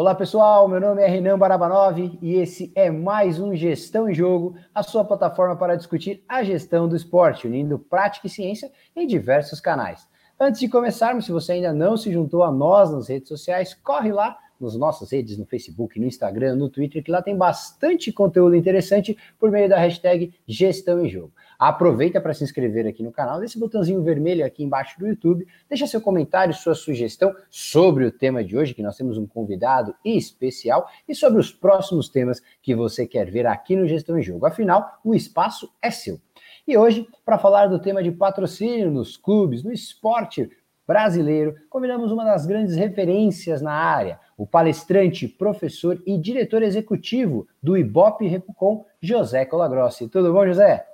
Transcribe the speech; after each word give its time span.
Olá 0.00 0.14
pessoal, 0.14 0.66
meu 0.66 0.80
nome 0.80 1.02
é 1.02 1.06
Renan 1.06 1.38
Barabanov 1.38 1.98
e 2.22 2.34
esse 2.36 2.72
é 2.74 2.90
mais 2.90 3.38
um 3.38 3.54
Gestão 3.54 4.08
em 4.08 4.14
Jogo, 4.14 4.56
a 4.74 4.82
sua 4.82 5.04
plataforma 5.04 5.54
para 5.56 5.76
discutir 5.76 6.24
a 6.26 6.42
gestão 6.42 6.88
do 6.88 6.96
esporte, 6.96 7.46
unindo 7.46 7.78
prática 7.78 8.26
e 8.26 8.30
ciência 8.30 8.72
em 8.96 9.06
diversos 9.06 9.60
canais. 9.60 10.08
Antes 10.40 10.58
de 10.58 10.70
começarmos, 10.70 11.26
se 11.26 11.32
você 11.32 11.52
ainda 11.52 11.74
não 11.74 11.98
se 11.98 12.10
juntou 12.10 12.42
a 12.42 12.50
nós 12.50 12.90
nas 12.90 13.08
redes 13.10 13.28
sociais, 13.28 13.74
corre 13.74 14.10
lá 14.10 14.38
nas 14.60 14.76
nossas 14.76 15.10
redes, 15.10 15.38
no 15.38 15.46
Facebook, 15.46 15.98
no 15.98 16.06
Instagram, 16.06 16.56
no 16.56 16.68
Twitter, 16.68 17.02
que 17.02 17.10
lá 17.10 17.22
tem 17.22 17.36
bastante 17.36 18.12
conteúdo 18.12 18.54
interessante 18.54 19.16
por 19.38 19.50
meio 19.50 19.68
da 19.68 19.78
hashtag 19.78 20.32
Gestão 20.46 21.04
em 21.04 21.08
Jogo. 21.08 21.32
Aproveita 21.58 22.20
para 22.20 22.32
se 22.32 22.42
inscrever 22.42 22.86
aqui 22.86 23.02
no 23.02 23.12
canal, 23.12 23.38
desse 23.38 23.58
botãozinho 23.58 24.02
vermelho 24.02 24.44
aqui 24.44 24.64
embaixo 24.64 24.98
do 24.98 25.06
YouTube, 25.06 25.46
deixa 25.68 25.86
seu 25.86 26.00
comentário, 26.00 26.54
sua 26.54 26.74
sugestão 26.74 27.34
sobre 27.50 28.04
o 28.04 28.10
tema 28.10 28.42
de 28.42 28.56
hoje, 28.56 28.74
que 28.74 28.82
nós 28.82 28.96
temos 28.96 29.18
um 29.18 29.26
convidado 29.26 29.94
especial, 30.04 30.88
e 31.08 31.14
sobre 31.14 31.38
os 31.38 31.52
próximos 31.52 32.08
temas 32.08 32.40
que 32.62 32.74
você 32.74 33.06
quer 33.06 33.30
ver 33.30 33.46
aqui 33.46 33.76
no 33.76 33.86
Gestão 33.86 34.18
em 34.18 34.22
Jogo. 34.22 34.46
Afinal, 34.46 34.98
o 35.04 35.14
espaço 35.14 35.70
é 35.82 35.90
seu. 35.90 36.18
E 36.66 36.76
hoje, 36.76 37.08
para 37.24 37.38
falar 37.38 37.66
do 37.66 37.78
tema 37.78 38.02
de 38.02 38.12
patrocínio 38.12 38.90
nos 38.90 39.16
clubes, 39.16 39.62
no 39.62 39.72
esporte 39.72 40.48
brasileiro, 40.86 41.54
convidamos 41.68 42.10
uma 42.10 42.24
das 42.24 42.46
grandes 42.46 42.74
referências 42.74 43.62
na 43.62 43.72
área, 43.72 44.18
o 44.40 44.46
palestrante, 44.46 45.28
professor 45.28 46.02
e 46.06 46.16
diretor 46.16 46.62
executivo 46.62 47.46
do 47.62 47.76
Ibope 47.76 48.26
Repucom, 48.26 48.86
José 48.98 49.44
Colagrossi. 49.44 50.08
Tudo 50.08 50.32
bom, 50.32 50.46
José? 50.46 50.86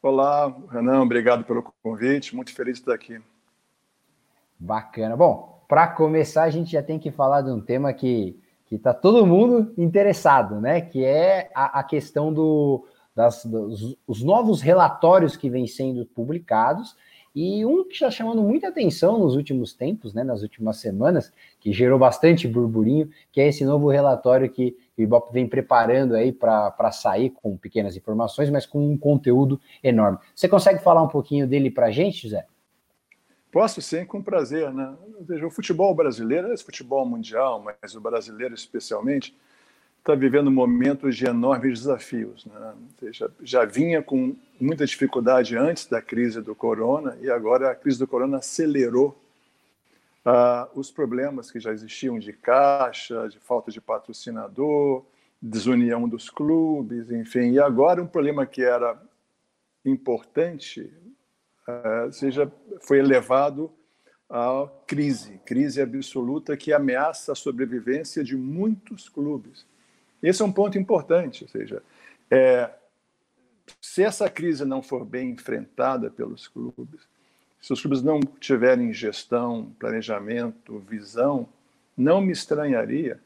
Olá, 0.00 0.54
Renan, 0.70 1.02
obrigado 1.02 1.42
pelo 1.42 1.64
convite, 1.82 2.36
muito 2.36 2.54
feliz 2.54 2.74
de 2.74 2.82
estar 2.82 2.94
aqui. 2.94 3.20
Bacana. 4.56 5.16
Bom, 5.16 5.64
para 5.66 5.88
começar, 5.88 6.44
a 6.44 6.50
gente 6.50 6.70
já 6.70 6.84
tem 6.84 7.00
que 7.00 7.10
falar 7.10 7.40
de 7.40 7.50
um 7.50 7.60
tema 7.60 7.92
que 7.92 8.38
que 8.66 8.76
está 8.76 8.94
todo 8.94 9.26
mundo 9.26 9.74
interessado, 9.76 10.60
né? 10.60 10.80
Que 10.80 11.04
é 11.04 11.50
a, 11.54 11.80
a 11.80 11.82
questão 11.82 12.32
do, 12.32 12.86
das, 13.12 13.44
dos 13.44 13.98
os 14.06 14.22
novos 14.22 14.62
relatórios 14.62 15.36
que 15.36 15.50
vêm 15.50 15.66
sendo 15.66 16.06
publicados 16.06 16.96
e 17.34 17.64
um 17.64 17.84
que 17.84 17.94
está 17.94 18.10
chamando 18.10 18.42
muita 18.42 18.68
atenção 18.68 19.18
nos 19.18 19.34
últimos 19.34 19.72
tempos, 19.72 20.12
né, 20.12 20.22
nas 20.22 20.42
últimas 20.42 20.76
semanas, 20.76 21.32
que 21.58 21.72
gerou 21.72 21.98
bastante 21.98 22.46
burburinho, 22.46 23.10
que 23.30 23.40
é 23.40 23.48
esse 23.48 23.64
novo 23.64 23.88
relatório 23.88 24.50
que 24.50 24.76
o 24.98 25.02
Ibope 25.02 25.32
vem 25.32 25.48
preparando 25.48 26.14
aí 26.14 26.30
para 26.30 26.92
sair 26.92 27.30
com 27.30 27.56
pequenas 27.56 27.96
informações, 27.96 28.50
mas 28.50 28.66
com 28.66 28.92
um 28.92 28.98
conteúdo 28.98 29.58
enorme. 29.82 30.18
Você 30.34 30.48
consegue 30.48 30.82
falar 30.82 31.02
um 31.02 31.08
pouquinho 31.08 31.46
dele 31.46 31.70
para 31.70 31.86
a 31.86 31.90
gente, 31.90 32.22
José? 32.22 32.46
Posso 33.50 33.80
sim, 33.82 34.04
com 34.04 34.22
prazer. 34.22 34.72
Né? 34.72 34.94
O 35.44 35.50
futebol 35.50 35.94
brasileiro, 35.94 36.52
esse 36.52 36.64
futebol 36.64 37.04
mundial, 37.06 37.62
mas 37.62 37.94
o 37.94 38.00
brasileiro 38.00 38.54
especialmente, 38.54 39.36
está 40.02 40.16
vivendo 40.16 40.50
momentos 40.50 41.16
de 41.16 41.26
enormes 41.26 41.78
desafios. 41.78 42.44
Né? 42.44 42.74
Já 43.40 43.64
vinha 43.64 44.02
com 44.02 44.34
muita 44.60 44.84
dificuldade 44.84 45.56
antes 45.56 45.86
da 45.86 46.02
crise 46.02 46.42
do 46.42 46.56
corona 46.56 47.16
e 47.20 47.30
agora 47.30 47.70
a 47.70 47.74
crise 47.74 48.00
do 48.00 48.06
corona 48.08 48.38
acelerou 48.38 49.16
uh, 50.26 50.68
os 50.74 50.90
problemas 50.90 51.52
que 51.52 51.60
já 51.60 51.70
existiam 51.70 52.18
de 52.18 52.32
caixa, 52.32 53.28
de 53.28 53.38
falta 53.38 53.70
de 53.70 53.80
patrocinador, 53.80 55.04
desunião 55.40 56.08
dos 56.08 56.28
clubes, 56.28 57.08
enfim. 57.12 57.52
E 57.52 57.60
agora 57.60 58.02
um 58.02 58.06
problema 58.06 58.44
que 58.44 58.62
era 58.62 59.00
importante 59.84 60.92
seja, 62.10 62.50
foi 62.80 62.98
elevado 62.98 63.70
à 64.28 64.68
crise, 64.86 65.40
crise 65.44 65.80
absoluta 65.80 66.56
que 66.56 66.72
ameaça 66.72 67.32
a 67.32 67.36
sobrevivência 67.36 68.24
de 68.24 68.36
muitos 68.36 69.08
clubes. 69.08 69.64
Esse 70.22 70.42
é 70.42 70.44
um 70.44 70.52
ponto 70.52 70.78
importante, 70.78 71.44
ou 71.44 71.48
seja, 71.48 71.82
é, 72.30 72.70
se 73.80 74.02
essa 74.02 74.30
crise 74.30 74.64
não 74.64 74.82
for 74.82 75.04
bem 75.04 75.30
enfrentada 75.30 76.10
pelos 76.10 76.48
clubes, 76.48 77.00
se 77.60 77.72
os 77.72 77.80
clubes 77.80 78.02
não 78.02 78.20
tiverem 78.20 78.92
gestão, 78.92 79.72
planejamento, 79.78 80.78
visão, 80.80 81.48
não 81.96 82.20
me 82.20 82.32
estranharia, 82.32 83.20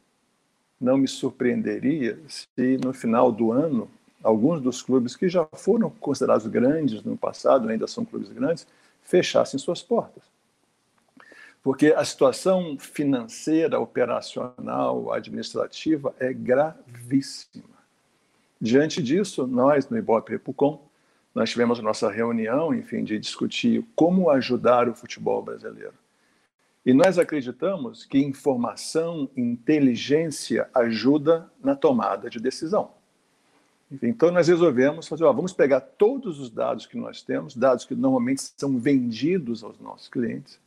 não 0.81 0.99
me 0.99 1.09
surpreenderia 1.09 2.19
se 2.29 2.79
no 2.84 2.93
final 2.93 3.33
do 3.33 3.51
ano 3.51 3.91
alguns 4.23 4.61
dos 4.61 4.83
clubes 4.83 5.17
que 5.17 5.28
já 5.28 5.47
foram 5.55 5.89
considerados 5.89 6.47
grandes 6.47 7.03
no 7.03 7.17
passado, 7.17 7.69
ainda 7.69 7.87
são 7.87 8.05
clubes 8.05 8.31
grandes, 8.31 8.67
fechassem 9.03 9.59
suas 9.59 9.83
portas. 9.83 10.36
Porque 11.66 11.88
a 11.88 12.04
situação 12.04 12.78
financeira, 12.78 13.81
operacional, 13.81 15.12
administrativa 15.12 16.15
é 16.21 16.32
gravíssima. 16.32 17.65
Diante 18.60 19.03
disso, 19.03 19.49
nós 19.49 19.88
no 19.88 19.99
Ibope 19.99 20.31
Repucom 20.31 20.87
nós 21.34 21.50
tivemos 21.50 21.81
nossa 21.81 22.09
reunião, 22.09 22.72
enfim, 22.72 23.03
de 23.03 23.19
discutir 23.19 23.84
como 23.97 24.31
ajudar 24.31 24.88
o 24.88 24.94
futebol 24.94 25.43
brasileiro. 25.43 25.94
E 26.84 26.94
nós 26.94 27.19
acreditamos 27.19 28.04
que 28.04 28.21
informação, 28.21 29.28
inteligência 29.37 30.71
ajuda 30.72 31.50
na 31.60 31.75
tomada 31.75 32.31
de 32.31 32.38
decisão. 32.38 32.93
Então 34.00 34.31
nós 34.31 34.47
resolvemos 34.47 35.09
fazer, 35.09 35.25
ó, 35.25 35.33
vamos 35.33 35.53
pegar 35.53 35.81
todos 35.81 36.38
os 36.38 36.48
dados 36.48 36.87
que 36.87 36.97
nós 36.97 37.22
temos, 37.22 37.56
dados 37.56 37.84
que 37.84 37.97
normalmente 37.97 38.53
são 38.56 38.78
vendidos 38.78 39.65
aos 39.65 39.81
nossos 39.81 40.06
clientes. 40.06 40.65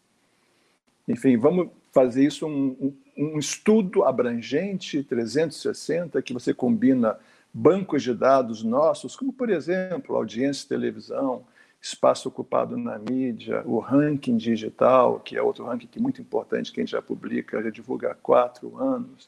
Enfim, 1.09 1.38
vamos 1.38 1.70
fazer 1.92 2.24
isso 2.24 2.46
um, 2.46 2.94
um, 3.18 3.40
estudo 3.40 4.03
abrangente, 4.03 5.03
360, 5.03 6.22
que 6.22 6.31
você 6.31 6.53
combina 6.53 7.18
bancos 7.52 8.03
de 8.03 8.14
dados 8.14 8.64
nossos, 8.64 9.16
como, 9.16 9.34
por 9.34 9.50
exemplo, 9.50 10.16
audiência 10.16 10.62
de 10.62 10.70
televisão, 10.70 11.44
espaço 11.81 12.30
ocupado 12.30 12.78
na 12.78 13.00
mídia, 13.00 13.64
o 13.66 13.80
ranking 13.80 14.38
digital, 14.38 15.20
que 15.20 15.36
é 15.36 15.42
outro 15.42 15.66
ranking 15.66 15.88
que 15.88 15.97
é 15.97 16.02
muito 16.02 16.22
importante, 16.22 16.72
que 16.72 16.80
a 16.80 16.84
gente 16.84 16.92
já 16.92 17.02
publica, 17.02 17.64
já 17.64 17.72
divulga 17.72 18.12
há 18.12 18.16
quatro 18.16 18.78
anos, 18.78 19.28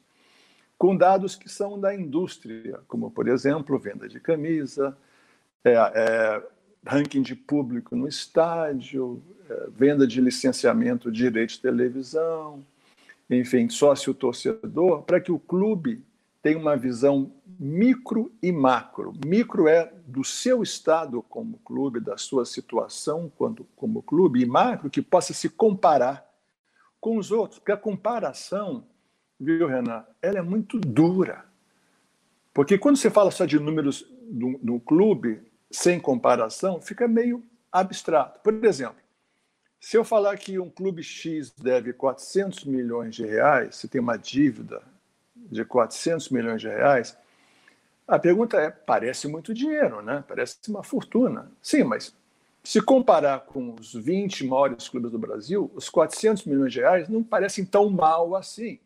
com 0.78 0.96
dados 0.96 1.36
que 1.36 1.50
são 1.50 1.80
da 1.80 1.96
indústria, 1.96 2.80
como, 2.88 3.10
por 3.10 3.28
exemplo, 3.28 3.80
venda 3.80 4.08
de 4.08 4.20
camisa, 4.20 4.96
é, 5.64 5.74
é, 5.74 6.44
ranking 6.86 7.22
de 7.22 7.36
público 7.36 7.96
no 7.96 8.08
estádio, 8.08 9.22
é, 9.50 9.68
venda 9.70 10.08
de 10.08 10.20
licenciamento 10.20 11.12
de 11.12 11.18
direito 11.20 11.52
de 11.52 11.60
televisão, 11.60 12.64
enfim, 13.30 13.70
sócio-torcedor, 13.70 15.04
para 15.04 15.22
que 15.22 15.32
o 15.32 15.40
clube 15.40 16.04
tem 16.42 16.56
uma 16.56 16.76
visão 16.76 17.32
micro 17.60 18.32
e 18.42 18.52
macro. 18.52 19.14
Micro 19.26 19.68
é 19.68 19.94
do 20.08 20.24
seu 20.24 20.64
estado 20.64 21.22
como 21.22 21.60
clube, 21.60 22.00
da 22.00 22.18
sua 22.18 22.46
situação 22.46 23.32
quando, 23.38 23.66
como 23.76 24.02
clube, 24.02 24.42
e 24.42 24.46
macro 24.46 24.90
que 24.90 25.02
possa 25.02 25.34
se 25.34 25.48
comparar 25.48 26.28
com 27.00 27.18
os 27.18 27.32
outros, 27.32 27.60
porque 27.60 27.72
a 27.72 27.78
comparação, 27.78 28.84
viu, 29.40 29.68
Renan, 29.68 30.04
ela 30.22 30.40
é 30.40 30.42
muito 30.42 30.80
dura. 30.80 31.46
Porque 32.54 32.78
quando 32.78 32.98
você 32.98 33.10
fala 33.10 33.32
só 33.32 33.46
de 33.46 33.60
números 33.60 34.06
do, 34.30 34.60
do 34.62 34.80
clube, 34.80 35.42
sem 35.72 36.00
comparação, 36.00 36.82
fica 36.82 37.08
meio 37.08 37.44
abstrato. 37.72 38.40
Por 38.42 38.66
exemplo, 38.66 39.02
se 39.80 39.98
eu 39.98 40.04
falar 40.04 40.38
que 40.38 40.60
um 40.60 40.70
clube 40.70 41.02
X 41.02 41.52
deve 41.52 41.94
400 41.94 42.66
milhões 42.66 43.16
de 43.16 43.26
reais, 43.26 43.76
se 43.78 43.88
tem 43.88 44.00
uma 44.00 44.18
dívida 44.18 44.82
de 45.36 45.66
400 45.66 46.30
milhões 46.30 46.62
de 46.62 46.68
reais, 46.68 47.18
a 48.08 48.20
pergunta 48.20 48.58
é: 48.58 48.70
parece 48.70 49.28
muito 49.28 49.54
dinheiro, 49.54 50.02
né? 50.02 50.24
Parece 50.28 50.58
uma 50.68 50.84
fortuna. 50.84 51.52
Sim, 51.62 51.84
mas 51.84 52.14
se 52.64 52.80
comparar 52.82 53.40
com 53.42 53.74
os 53.74 53.94
20 53.94 54.46
maiores 54.46 54.88
clubes 54.88 55.12
do 55.12 55.18
Brasil, 55.18 55.72
os 55.74 55.90
400 55.90 56.46
milhões 56.46 56.72
de 56.72 56.80
reais 56.80 57.10
não 57.10 57.24
parecem 57.24 57.66
tão 57.66 57.90
mal 57.90 58.36
assim. 58.36 58.80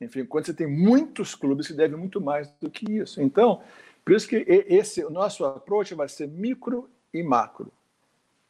Enfim, 0.00 0.24
quando 0.24 0.46
você 0.46 0.54
tem 0.54 0.66
muitos 0.66 1.34
clubes 1.34 1.66
que 1.66 1.72
devem 1.72 1.98
muito 1.98 2.20
mais 2.20 2.50
do 2.60 2.70
que 2.70 2.90
isso. 2.92 3.22
Então, 3.22 3.62
por 4.04 4.14
isso 4.14 4.28
que 4.28 4.44
esse 4.46 5.04
o 5.04 5.10
nosso 5.10 5.44
approach 5.44 5.94
vai 5.94 6.08
ser 6.08 6.26
micro 6.28 6.88
e 7.12 7.22
macro. 7.22 7.72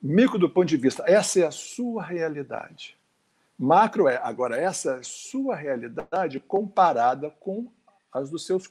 Micro 0.00 0.38
do 0.38 0.48
ponto 0.48 0.66
de 0.66 0.76
vista, 0.76 1.04
essa 1.06 1.40
é 1.40 1.46
a 1.46 1.50
sua 1.50 2.02
realidade. 2.02 2.96
Macro 3.58 4.08
é, 4.08 4.16
agora, 4.22 4.56
essa 4.56 4.96
é 4.96 5.02
sua 5.02 5.54
realidade 5.54 6.40
comparada 6.40 7.30
com 7.30 7.70
as 8.10 8.30
dos 8.30 8.46
seus 8.46 8.70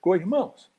co-irmãos. 0.00 0.70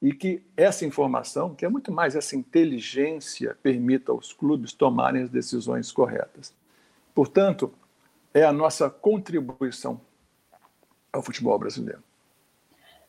E 0.00 0.12
que 0.12 0.46
essa 0.56 0.84
informação, 0.84 1.54
que 1.54 1.64
é 1.64 1.68
muito 1.68 1.90
mais 1.90 2.14
essa 2.14 2.36
inteligência, 2.36 3.56
permita 3.60 4.12
aos 4.12 4.32
clubes 4.32 4.72
tomarem 4.72 5.22
as 5.22 5.30
decisões 5.30 5.90
corretas. 5.90 6.54
Portanto, 7.12 7.74
é 8.32 8.44
a 8.44 8.52
nossa 8.52 8.88
contribuição 8.88 10.00
ao 11.12 11.22
futebol 11.22 11.58
brasileiro. 11.58 12.02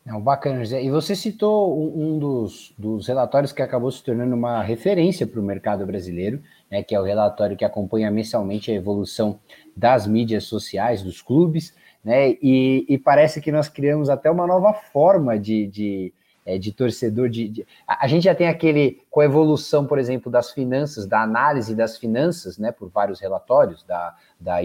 Não, 0.06 0.22
bacana, 0.22 0.60
José. 0.60 0.84
E 0.84 0.92
você 0.92 1.16
citou 1.16 1.76
um, 1.76 2.16
um 2.16 2.20
dos, 2.20 2.72
dos, 2.78 3.08
relatórios 3.08 3.52
que 3.52 3.64
acabou 3.64 3.90
se 3.92 4.04
tornando 4.04 4.36
uma 4.36 4.62
referência 4.62 5.26
para 5.26 5.40
o 5.40 5.44
mercado 5.44 5.84
brasileiro, 5.84 6.44
né, 6.70 6.84
que 6.84 6.94
é 6.94 7.00
o 7.00 7.04
relatório 7.04 7.58
que 7.58 7.66
acompanha 7.66 8.12
mensalmente 8.12 8.70
a 8.70 8.76
evolução 8.76 9.40
das 9.76 10.06
mídias 10.06 10.44
sociais, 10.44 11.02
dos 11.02 11.24
clubes. 11.24 11.74
né? 12.04 12.34
E, 12.40 12.86
e, 12.88 13.00
parece 13.00 13.42
que 13.42 13.52
nós 13.52 13.68
criamos 13.68 14.08
até 14.08 14.30
uma 14.30 14.46
nova 14.46 14.74
forma 14.74 15.40
de, 15.40 15.66
de, 15.66 16.14
é, 16.46 16.60
de 16.60 16.72
torcedor. 16.72 17.28
De, 17.28 17.50
de, 17.50 17.68
a, 17.88 18.08
gente 18.08 18.26
já 18.26 18.36
tem 18.36 18.48
aquele, 18.48 19.02
com 19.10 19.22
a 19.22 19.26
evolução, 19.26 19.88
por 19.88 19.98
exemplo, 19.98 20.32
das 20.32 20.52
finanças, 20.52 21.08
da 21.08 21.24
análise 21.24 21.74
das 21.74 21.98
finanças, 21.98 22.60
né, 22.60 22.72
por 22.72 22.90
vários 22.90 23.20
relatórios, 23.20 23.82
da, 23.82 24.16
da 24.40 24.58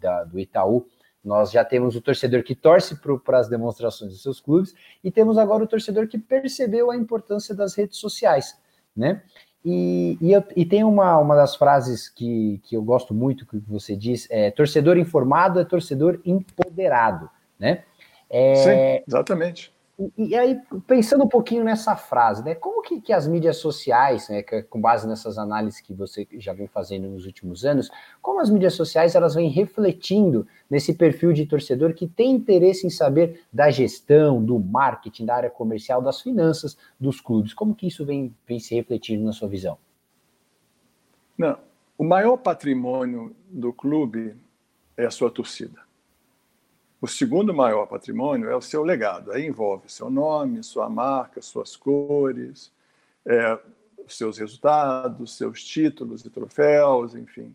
da, 0.00 0.22
do 0.22 0.38
Itaú, 0.38 0.86
nós 1.24 1.50
já 1.50 1.64
temos 1.64 1.96
o 1.96 2.00
torcedor 2.00 2.42
que 2.42 2.54
torce 2.54 2.96
para 3.24 3.38
as 3.38 3.48
demonstrações 3.48 4.12
dos 4.12 4.22
seus 4.22 4.40
clubes 4.40 4.74
e 5.02 5.10
temos 5.10 5.38
agora 5.38 5.64
o 5.64 5.66
torcedor 5.66 6.06
que 6.06 6.18
percebeu 6.18 6.90
a 6.90 6.96
importância 6.96 7.54
das 7.54 7.74
redes 7.74 7.98
sociais, 7.98 8.58
né? 8.94 9.22
E, 9.64 10.18
e, 10.20 10.32
eu, 10.32 10.44
e, 10.54 10.66
tem 10.66 10.84
uma, 10.84 11.16
uma 11.18 11.34
das 11.34 11.56
frases 11.56 12.06
que, 12.06 12.60
que 12.64 12.76
eu 12.76 12.82
gosto 12.82 13.14
muito 13.14 13.46
que 13.46 13.56
você 13.66 13.96
diz: 13.96 14.28
é, 14.30 14.50
torcedor 14.50 14.98
informado 14.98 15.58
é 15.58 15.64
torcedor 15.64 16.20
empoderado, 16.22 17.30
né? 17.58 17.82
É, 18.28 18.54
Sim, 18.56 19.04
exatamente. 19.08 19.73
E, 19.98 20.30
e, 20.30 20.36
aí, 20.36 20.60
pensando 20.88 21.24
um 21.24 21.28
pouquinho 21.28 21.62
nessa 21.62 21.94
frase, 21.94 22.44
né? 22.44 22.54
Como 22.54 22.82
que, 22.82 23.00
que 23.00 23.12
as 23.12 23.28
mídias 23.28 23.58
sociais, 23.58 24.28
né, 24.28 24.42
que, 24.42 24.62
com 24.64 24.80
base 24.80 25.06
nessas 25.06 25.38
análises 25.38 25.80
que 25.80 25.94
você 25.94 26.26
já 26.32 26.52
vem 26.52 26.66
fazendo 26.66 27.08
nos 27.08 27.26
últimos 27.26 27.64
anos, 27.64 27.88
como 28.20 28.40
as 28.40 28.50
mídias 28.50 28.74
sociais 28.74 29.14
elas 29.14 29.36
vêm 29.36 29.48
refletindo 29.48 30.46
nesse 30.68 30.94
perfil 30.94 31.32
de 31.32 31.46
torcedor 31.46 31.94
que 31.94 32.08
tem 32.08 32.32
interesse 32.32 32.84
em 32.84 32.90
saber 32.90 33.44
da 33.52 33.70
gestão, 33.70 34.44
do 34.44 34.58
marketing, 34.58 35.26
da 35.26 35.36
área 35.36 35.50
comercial, 35.50 36.02
das 36.02 36.20
finanças 36.20 36.76
dos 36.98 37.20
clubes? 37.20 37.54
Como 37.54 37.74
que 37.74 37.86
isso 37.86 38.04
vem, 38.04 38.34
vem 38.46 38.58
se 38.58 38.74
refletindo 38.74 39.24
na 39.24 39.32
sua 39.32 39.48
visão? 39.48 39.78
Não, 41.38 41.56
o 41.96 42.02
maior 42.02 42.36
patrimônio 42.36 43.34
do 43.48 43.72
clube 43.72 44.36
é 44.96 45.06
a 45.06 45.10
sua 45.10 45.30
torcida. 45.30 45.83
O 47.04 47.06
segundo 47.06 47.52
maior 47.52 47.84
patrimônio 47.84 48.48
é 48.48 48.56
o 48.56 48.62
seu 48.62 48.82
legado. 48.82 49.30
Aí 49.30 49.46
envolve 49.46 49.92
seu 49.92 50.08
nome, 50.08 50.62
sua 50.62 50.88
marca, 50.88 51.42
suas 51.42 51.76
cores, 51.76 52.72
é, 53.26 53.58
seus 54.08 54.38
resultados, 54.38 55.36
seus 55.36 55.62
títulos 55.62 56.24
e 56.24 56.30
troféus, 56.30 57.14
enfim, 57.14 57.54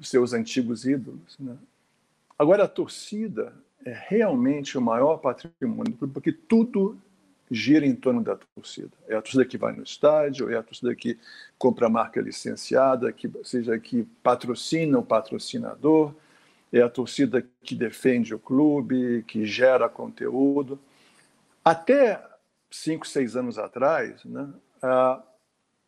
seus 0.00 0.32
antigos 0.32 0.86
ídolos. 0.86 1.36
Né? 1.38 1.54
Agora, 2.38 2.64
a 2.64 2.68
torcida 2.68 3.52
é 3.84 3.94
realmente 4.08 4.78
o 4.78 4.80
maior 4.80 5.18
patrimônio, 5.18 5.92
porque 6.14 6.32
tudo 6.32 6.98
gira 7.50 7.84
em 7.84 7.94
torno 7.94 8.22
da 8.22 8.38
torcida. 8.54 8.92
É 9.06 9.16
a 9.16 9.20
torcida 9.20 9.44
que 9.44 9.58
vai 9.58 9.76
no 9.76 9.82
estádio, 9.82 10.50
é 10.50 10.56
a 10.56 10.62
torcida 10.62 10.94
que 10.94 11.18
compra 11.58 11.88
a 11.88 11.90
marca 11.90 12.22
licenciada, 12.22 13.12
que 13.12 13.30
seja 13.44 13.78
que 13.78 14.04
patrocina 14.22 14.98
o 14.98 15.02
patrocinador, 15.02 16.14
é 16.72 16.82
a 16.82 16.88
torcida 16.88 17.46
que 17.62 17.74
defende 17.74 18.34
o 18.34 18.38
clube, 18.38 19.24
que 19.26 19.46
gera 19.46 19.88
conteúdo. 19.88 20.78
Até 21.64 22.22
cinco, 22.70 23.06
seis 23.06 23.36
anos 23.36 23.58
atrás, 23.58 24.24
né, 24.24 24.48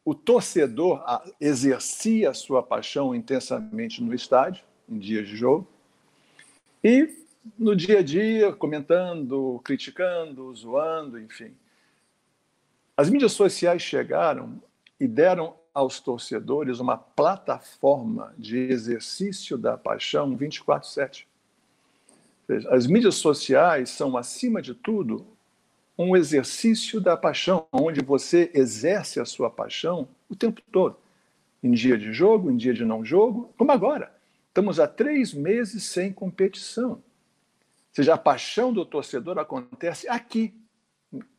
o 0.04 0.14
torcedor 0.14 1.04
exercia 1.40 2.30
a 2.30 2.34
sua 2.34 2.62
paixão 2.62 3.14
intensamente 3.14 4.02
no 4.02 4.14
estádio, 4.14 4.64
em 4.88 4.98
dias 4.98 5.28
de 5.28 5.36
jogo, 5.36 5.69
e 6.82 7.14
no 7.58 7.76
dia 7.76 7.98
a 7.98 8.02
dia, 8.02 8.52
comentando, 8.52 9.60
criticando, 9.64 10.54
zoando, 10.54 11.20
enfim. 11.20 11.54
As 12.96 13.10
mídias 13.10 13.32
sociais 13.32 13.82
chegaram 13.82 14.60
e 14.98 15.06
deram 15.06 15.54
aos 15.78 16.00
torcedores 16.00 16.80
uma 16.80 16.96
plataforma 16.96 18.34
de 18.36 18.58
exercício 18.58 19.56
da 19.56 19.78
paixão 19.78 20.36
24/7. 20.36 21.28
As 22.69 22.86
mídias 22.86 23.14
sociais 23.14 23.90
são, 23.90 24.16
acima 24.16 24.60
de 24.60 24.75
tudo, 24.75 25.25
um 25.96 26.16
exercício 26.16 27.00
da 27.00 27.16
paixão, 27.16 27.66
onde 27.70 28.02
você 28.02 28.50
exerce 28.54 29.20
a 29.20 29.25
sua 29.25 29.48
paixão 29.50 30.08
o 30.28 30.34
tempo 30.34 30.60
todo. 30.72 30.96
Em 31.62 31.70
dia 31.70 31.96
de 31.96 32.12
jogo, 32.12 32.50
em 32.50 32.56
dia 32.56 32.74
de 32.74 32.84
não 32.84 33.04
jogo, 33.04 33.54
como 33.56 33.70
agora. 33.70 34.12
Estamos 34.48 34.81
há 34.81 34.88
três 34.88 35.32
meses 35.32 35.84
sem 35.84 36.12
competição. 36.12 36.90
Ou 36.90 37.02
seja, 37.92 38.14
a 38.14 38.19
paixão 38.19 38.72
do 38.72 38.84
torcedor 38.84 39.38
acontece 39.38 40.08
aqui, 40.08 40.52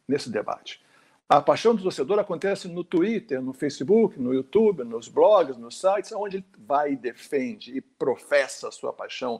nesse 0.08 0.30
debate. 0.30 0.82
A 1.30 1.40
paixão 1.40 1.76
do 1.76 1.84
torcedor 1.84 2.18
acontece 2.18 2.68
no 2.68 2.84
Twitter, 2.84 3.40
no 3.40 3.54
Facebook, 3.54 4.20
no 4.20 4.34
YouTube, 4.34 4.84
nos 4.84 5.08
blogs, 5.08 5.58
nos 5.58 5.80
sites, 5.80 6.12
onde 6.12 6.38
ele 6.38 6.46
vai 6.58 6.94
e 6.94 6.96
defende 6.96 7.78
e 7.78 7.80
professa 7.80 8.70
a 8.70 8.72
sua 8.72 8.92
paixão 8.92 9.40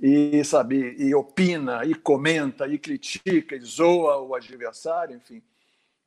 e 0.00 0.44
sabe 0.44 0.94
e 0.96 1.12
opina 1.16 1.84
e 1.84 1.96
comenta 1.96 2.68
e 2.68 2.78
critica 2.78 3.56
e 3.56 3.60
zoa 3.60 4.20
o 4.20 4.36
adversário, 4.36 5.16
enfim. 5.16 5.42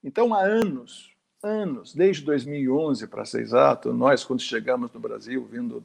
Então 0.02 0.34
há 0.34 0.40
anos, 0.40 1.12
anos, 1.44 1.94
desde 1.94 2.24
2011 2.24 3.06
para 3.08 3.26
ser 3.26 3.42
exato, 3.42 3.92
nós 3.94 4.24
quando 4.24 4.42
chegamos 4.42 4.90
no 4.94 5.02
Brasil, 5.02 5.46
vindo, 5.52 5.84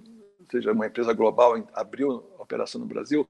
seja 0.48 0.70
uma 0.70 0.86
empresa 0.86 1.12
global 1.12 1.60
abriu 1.72 2.22
operação 2.38 2.80
no 2.80 2.86
Brasil, 2.86 3.26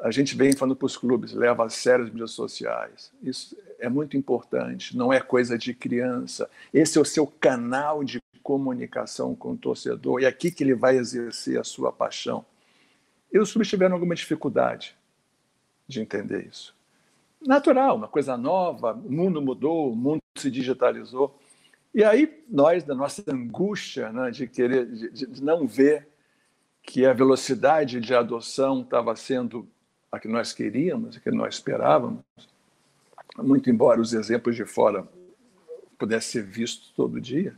a 0.00 0.10
gente 0.10 0.34
vem 0.34 0.52
falando 0.52 0.76
para 0.76 0.86
os 0.86 0.96
clubes, 0.96 1.32
leva 1.32 1.64
a 1.64 1.68
sério 1.68 2.04
as 2.04 2.10
mídias 2.10 2.30
sociais. 2.30 3.12
Isso 3.22 3.56
é 3.78 3.88
muito 3.88 4.16
importante, 4.16 4.96
não 4.96 5.12
é 5.12 5.20
coisa 5.20 5.58
de 5.58 5.74
criança. 5.74 6.48
Esse 6.72 6.96
é 6.96 7.00
o 7.00 7.04
seu 7.04 7.26
canal 7.26 8.02
de 8.02 8.20
comunicação 8.42 9.34
com 9.34 9.52
o 9.52 9.56
torcedor, 9.56 10.20
e 10.20 10.24
é 10.24 10.28
aqui 10.28 10.50
que 10.50 10.64
ele 10.64 10.74
vai 10.74 10.96
exercer 10.96 11.60
a 11.60 11.64
sua 11.64 11.92
paixão. 11.92 12.44
E 13.32 13.38
os 13.38 13.52
clubes 13.52 13.68
tiveram 13.68 13.94
alguma 13.94 14.14
dificuldade 14.14 14.96
de 15.86 16.00
entender 16.00 16.46
isso. 16.46 16.74
Natural, 17.40 17.96
uma 17.96 18.08
coisa 18.08 18.36
nova, 18.36 18.92
o 18.92 19.12
mundo 19.12 19.40
mudou, 19.40 19.92
o 19.92 19.96
mundo 19.96 20.20
se 20.36 20.50
digitalizou. 20.50 21.38
E 21.94 22.02
aí 22.02 22.42
nós, 22.48 22.84
da 22.84 22.94
nossa 22.94 23.22
angústia 23.28 24.12
né, 24.12 24.30
de 24.30 24.46
querer, 24.46 24.86
de, 24.86 25.26
de 25.26 25.42
não 25.42 25.66
ver 25.66 26.08
que 26.82 27.04
a 27.04 27.12
velocidade 27.12 28.00
de 28.00 28.14
adoção 28.14 28.80
estava 28.82 29.14
sendo 29.14 29.68
a 30.10 30.18
que 30.18 30.28
nós 30.28 30.52
queríamos, 30.52 31.16
a 31.16 31.20
que 31.20 31.30
nós 31.30 31.54
esperávamos, 31.54 32.22
muito 33.38 33.70
embora 33.70 34.00
os 34.00 34.12
exemplos 34.12 34.56
de 34.56 34.64
fora 34.64 35.06
pudessem 35.98 36.42
ser 36.42 36.48
vistos 36.48 36.92
todo 36.96 37.20
dia, 37.20 37.54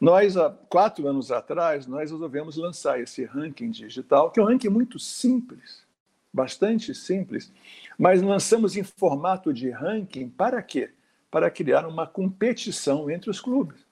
nós, 0.00 0.36
há 0.36 0.50
quatro 0.50 1.06
anos 1.06 1.30
atrás, 1.30 1.86
nós 1.86 2.10
resolvemos 2.10 2.56
lançar 2.56 2.98
esse 3.00 3.24
ranking 3.24 3.70
digital, 3.70 4.30
que 4.30 4.40
é 4.40 4.42
um 4.42 4.46
ranking 4.46 4.70
muito 4.70 4.98
simples, 4.98 5.84
bastante 6.32 6.94
simples, 6.94 7.52
mas 7.98 8.22
lançamos 8.22 8.76
em 8.76 8.82
formato 8.82 9.52
de 9.52 9.68
ranking 9.70 10.28
para 10.28 10.62
quê? 10.62 10.90
Para 11.30 11.50
criar 11.50 11.86
uma 11.86 12.06
competição 12.06 13.10
entre 13.10 13.30
os 13.30 13.40
clubes. 13.40 13.86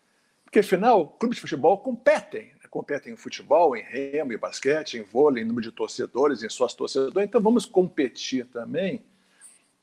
Porque, 0.44 0.60
afinal, 0.60 1.06
clubes 1.06 1.36
de 1.36 1.42
futebol 1.42 1.76
competem 1.76 2.52
competem 2.68 3.12
em 3.12 3.16
futebol, 3.16 3.76
em 3.76 3.82
remo, 3.82 4.32
em 4.32 4.38
basquete, 4.38 4.98
em 4.98 5.02
vôlei, 5.02 5.42
em 5.42 5.46
número 5.46 5.62
de 5.62 5.72
torcedores, 5.72 6.42
em 6.42 6.48
suas 6.48 6.74
torcedoras. 6.74 7.24
Então 7.24 7.40
vamos 7.40 7.64
competir 7.64 8.46
também 8.46 9.02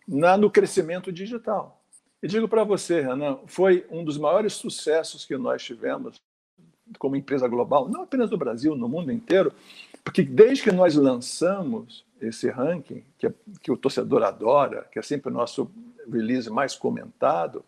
na, 0.08 0.38
no 0.38 0.50
crescimento 0.50 1.12
digital. 1.12 1.82
E 2.22 2.28
digo 2.28 2.48
para 2.48 2.64
você, 2.64 3.02
Renan, 3.02 3.40
foi 3.46 3.86
um 3.90 4.04
dos 4.04 4.18
maiores 4.18 4.54
sucessos 4.54 5.26
que 5.26 5.38
nós 5.38 5.64
tivemos 5.64 6.20
como 7.00 7.16
empresa 7.16 7.48
global, 7.48 7.90
não 7.90 8.04
apenas 8.04 8.30
no 8.30 8.38
Brasil, 8.38 8.76
no 8.76 8.88
mundo 8.88 9.12
inteiro, 9.12 9.52
porque 10.04 10.22
desde 10.22 10.64
que 10.64 10.72
nós 10.72 10.96
lançamos 10.96 12.06
esse 12.22 12.50
ranking, 12.50 13.04
que, 13.18 13.28
é, 13.28 13.34
que 13.62 13.72
o 13.72 13.78
torcedor 13.78 14.24
adora, 14.24 14.88
que 14.92 15.00
é 15.00 15.02
sempre 15.02 15.30
o 15.30 15.34
nosso 15.34 15.70
release 16.12 16.50
mais 16.50 16.76
comentado, 16.76 17.66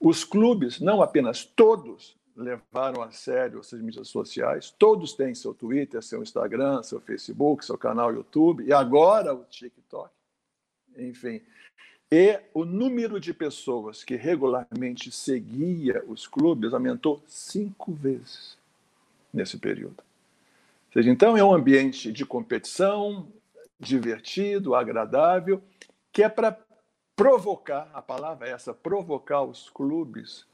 os 0.00 0.24
clubes, 0.24 0.80
não 0.80 1.02
apenas 1.02 1.44
todos, 1.44 2.16
levaram 2.36 3.02
a 3.02 3.10
sério 3.10 3.60
essas 3.60 3.80
mídias 3.80 4.08
sociais. 4.08 4.74
Todos 4.78 5.14
têm 5.14 5.34
seu 5.34 5.52
Twitter, 5.54 6.02
seu 6.02 6.22
Instagram, 6.22 6.82
seu 6.82 7.00
Facebook, 7.00 7.64
seu 7.64 7.76
canal 7.76 8.12
YouTube 8.12 8.64
e 8.64 8.72
agora 8.72 9.34
o 9.34 9.44
TikTok. 9.44 10.10
Enfim, 10.96 11.40
e 12.10 12.38
o 12.52 12.66
número 12.66 13.18
de 13.18 13.32
pessoas 13.32 14.04
que 14.04 14.16
regularmente 14.16 15.10
seguia 15.10 16.04
os 16.06 16.26
clubes 16.26 16.74
aumentou 16.74 17.22
cinco 17.26 17.92
vezes 17.92 18.58
nesse 19.32 19.56
período. 19.56 19.96
Ou 20.88 20.92
seja, 20.92 21.10
então 21.10 21.38
é 21.38 21.42
um 21.42 21.54
ambiente 21.54 22.12
de 22.12 22.26
competição, 22.26 23.26
divertido, 23.80 24.74
agradável, 24.74 25.62
que 26.12 26.22
é 26.22 26.28
para 26.28 26.58
provocar, 27.16 27.90
a 27.94 28.02
palavra 28.02 28.46
é 28.46 28.52
essa, 28.52 28.74
provocar 28.74 29.42
os 29.42 29.70
clubes 29.70 30.44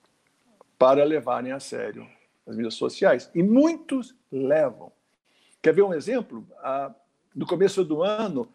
para 0.78 1.04
levarem 1.04 1.52
a 1.52 1.60
sério 1.60 2.06
as 2.46 2.56
mídias 2.56 2.74
sociais. 2.74 3.30
E 3.34 3.42
muitos 3.42 4.14
levam. 4.32 4.90
Quer 5.60 5.74
ver 5.74 5.82
um 5.82 5.92
exemplo? 5.92 6.46
No 7.34 7.46
começo 7.46 7.84
do 7.84 8.02
ano, 8.02 8.48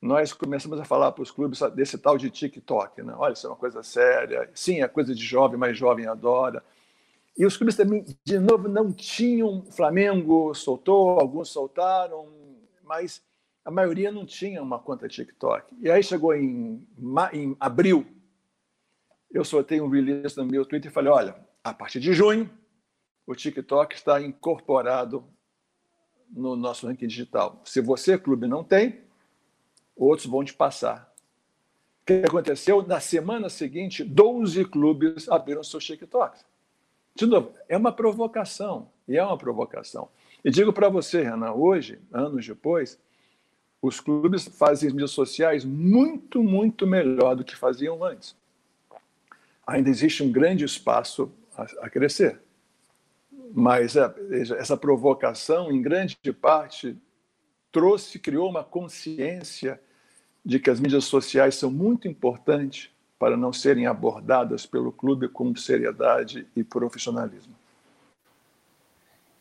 nós 0.00 0.32
começamos 0.32 0.80
a 0.80 0.84
falar 0.84 1.12
para 1.12 1.22
os 1.22 1.30
clubes 1.30 1.60
desse 1.74 1.98
tal 1.98 2.18
de 2.18 2.30
TikTok. 2.30 3.02
Né? 3.02 3.14
Olha, 3.16 3.34
isso 3.34 3.46
é 3.46 3.50
uma 3.50 3.56
coisa 3.56 3.82
séria. 3.82 4.50
Sim, 4.54 4.82
é 4.82 4.88
coisa 4.88 5.14
de 5.14 5.22
jovem, 5.22 5.58
mas 5.58 5.78
jovem 5.78 6.06
adora. 6.06 6.62
E 7.38 7.44
os 7.44 7.56
clubes 7.56 7.76
também, 7.76 8.04
de 8.24 8.38
novo, 8.38 8.68
não 8.68 8.92
tinham. 8.92 9.62
Flamengo 9.70 10.54
soltou, 10.54 11.20
alguns 11.20 11.50
soltaram, 11.50 12.26
mas 12.82 13.22
a 13.64 13.70
maioria 13.70 14.10
não 14.10 14.24
tinha 14.24 14.62
uma 14.62 14.78
conta 14.78 15.08
TikTok. 15.08 15.74
E 15.80 15.90
aí 15.90 16.02
chegou 16.02 16.34
em, 16.34 16.86
em 17.32 17.56
abril, 17.60 18.06
eu 19.30 19.44
soltei 19.44 19.80
um 19.80 19.88
release 19.88 20.36
no 20.36 20.46
meu 20.46 20.64
Twitter 20.64 20.90
e 20.90 20.94
falei: 20.94 21.12
olha, 21.12 21.45
a 21.66 21.74
partir 21.74 21.98
de 21.98 22.12
junho, 22.12 22.48
o 23.26 23.34
TikTok 23.34 23.96
está 23.96 24.22
incorporado 24.22 25.24
no 26.30 26.54
nosso 26.54 26.86
ranking 26.86 27.08
digital. 27.08 27.60
Se 27.64 27.80
você, 27.80 28.16
clube, 28.16 28.46
não 28.46 28.62
tem, 28.62 29.00
outros 29.96 30.28
vão 30.28 30.44
te 30.44 30.54
passar. 30.54 31.12
O 32.02 32.06
que 32.06 32.22
aconteceu? 32.24 32.86
Na 32.86 33.00
semana 33.00 33.48
seguinte, 33.48 34.04
12 34.04 34.64
clubes 34.66 35.28
abriram 35.28 35.64
seus 35.64 35.84
TikToks. 35.84 36.44
De 37.16 37.26
novo, 37.26 37.52
é 37.68 37.76
uma 37.76 37.90
provocação, 37.90 38.88
e 39.08 39.16
é 39.16 39.24
uma 39.24 39.36
provocação. 39.36 40.08
E 40.44 40.50
digo 40.50 40.72
para 40.72 40.88
você, 40.88 41.22
Renan, 41.22 41.52
hoje, 41.52 41.98
anos 42.12 42.46
depois, 42.46 42.96
os 43.82 43.98
clubes 43.98 44.46
fazem 44.46 44.90
mídias 44.90 45.10
sociais 45.10 45.64
muito, 45.64 46.44
muito 46.44 46.86
melhor 46.86 47.34
do 47.34 47.42
que 47.42 47.56
faziam 47.56 48.04
antes. 48.04 48.36
Ainda 49.66 49.90
existe 49.90 50.22
um 50.22 50.30
grande 50.30 50.64
espaço 50.64 51.32
a, 51.56 51.86
a 51.86 51.90
crescer. 51.90 52.40
Mas 53.52 53.96
é, 53.96 54.12
essa 54.58 54.76
provocação, 54.76 55.70
em 55.70 55.80
grande 55.80 56.16
parte, 56.40 56.96
trouxe, 57.72 58.18
criou 58.18 58.48
uma 58.48 58.64
consciência 58.64 59.80
de 60.44 60.58
que 60.58 60.70
as 60.70 60.80
mídias 60.80 61.04
sociais 61.04 61.56
são 61.56 61.70
muito 61.70 62.06
importantes 62.06 62.90
para 63.18 63.36
não 63.36 63.52
serem 63.52 63.86
abordadas 63.86 64.66
pelo 64.66 64.92
clube 64.92 65.28
com 65.28 65.54
seriedade 65.56 66.46
e 66.54 66.62
profissionalismo. 66.62 67.54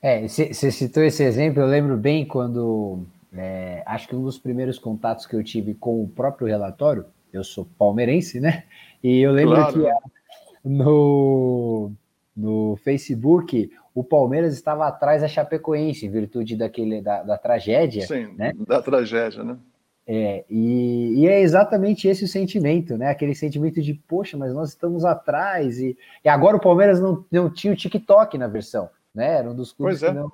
É, 0.02 0.28
você 0.28 0.72
citou 0.72 1.04
esse 1.04 1.24
exemplo, 1.24 1.62
eu 1.62 1.68
lembro 1.68 1.98
bem 1.98 2.26
quando 2.26 3.06
é, 3.34 3.84
acho 3.86 4.08
que 4.08 4.16
um 4.16 4.24
dos 4.24 4.38
primeiros 4.38 4.80
contatos 4.80 5.26
que 5.26 5.36
eu 5.36 5.44
tive 5.44 5.74
com 5.74 6.04
o 6.04 6.08
próprio 6.08 6.48
relatório, 6.48 7.06
eu 7.34 7.44
sou 7.44 7.68
palmeirense, 7.78 8.40
né? 8.40 8.64
E 9.04 9.20
eu 9.20 9.32
lembro 9.32 9.56
claro. 9.56 9.74
que 9.74 10.70
no, 10.70 11.92
no 12.36 12.76
Facebook 12.84 13.72
o 13.96 14.04
Palmeiras 14.04 14.54
estava 14.54 14.86
atrás 14.86 15.22
da 15.22 15.28
Chapecoense, 15.28 16.06
em 16.06 16.10
virtude 16.10 16.58
daquele, 16.58 17.02
da, 17.02 17.24
da 17.24 17.38
tragédia. 17.38 18.06
Sim, 18.06 18.34
né? 18.36 18.52
da 18.68 18.82
tragédia, 18.82 19.42
né? 19.42 19.58
É, 20.06 20.44
e, 20.50 21.22
e, 21.22 21.28
é 21.28 21.40
exatamente 21.42 22.08
esse 22.08 22.26
o 22.26 22.28
sentimento, 22.28 22.96
né? 22.96 23.10
Aquele 23.10 23.34
sentimento 23.34 23.82
de, 23.82 23.94
poxa, 23.94 24.38
mas 24.38 24.54
nós 24.54 24.70
estamos 24.70 25.04
atrás, 25.04 25.80
e, 25.80 25.98
e 26.24 26.30
agora 26.30 26.58
o 26.58 26.62
Palmeiras 26.62 27.00
não, 27.00 27.26
não 27.32 27.50
tinha 27.50 27.74
o 27.74 27.76
TikTok 27.76 28.38
na 28.38 28.48
versão, 28.48 28.90
né? 29.14 29.38
Era 29.38 29.50
um 29.50 29.56
dos 29.56 29.72
clubes 29.72 30.02
pois 30.02 30.12
é. 30.12 30.14
não. 30.14 30.32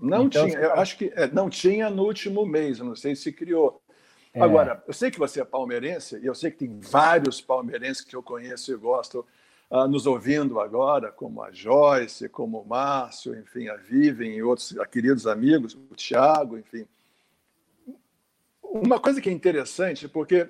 Não 0.00 0.24
então, 0.24 0.46
tinha, 0.46 0.58
eu 0.58 0.72
acho 0.74 0.96
que 0.96 1.12
é, 1.14 1.26
não 1.26 1.50
tinha 1.50 1.90
no 1.90 2.04
último 2.04 2.46
mês, 2.46 2.78
não 2.78 2.96
sei 2.96 3.14
se 3.14 3.30
criou. 3.30 3.82
É. 4.32 4.40
Agora, 4.40 4.82
eu 4.86 4.94
sei 4.94 5.10
que 5.10 5.18
você 5.18 5.42
é 5.42 5.44
palmeirense, 5.44 6.18
e 6.22 6.24
eu 6.24 6.34
sei 6.34 6.50
que 6.50 6.58
tem 6.58 6.80
vários 6.80 7.40
palmeirenses 7.40 8.02
que 8.02 8.16
eu 8.16 8.22
conheço 8.22 8.72
e 8.72 8.76
gosto 8.76 9.26
uh, 9.72 9.88
nos 9.88 10.06
ouvindo 10.06 10.60
agora, 10.60 11.10
como 11.10 11.42
a 11.42 11.50
Joyce, 11.50 12.28
como 12.28 12.60
o 12.60 12.66
Márcio, 12.66 13.34
enfim, 13.34 13.68
a 13.68 13.76
Vivian 13.76 14.28
e 14.28 14.42
outros 14.42 14.74
queridos 14.90 15.26
amigos, 15.26 15.74
o 15.74 15.96
Thiago, 15.96 16.58
enfim. 16.58 16.86
Uma 18.62 19.00
coisa 19.00 19.20
que 19.20 19.30
é 19.30 19.32
interessante, 19.32 20.06
porque 20.06 20.46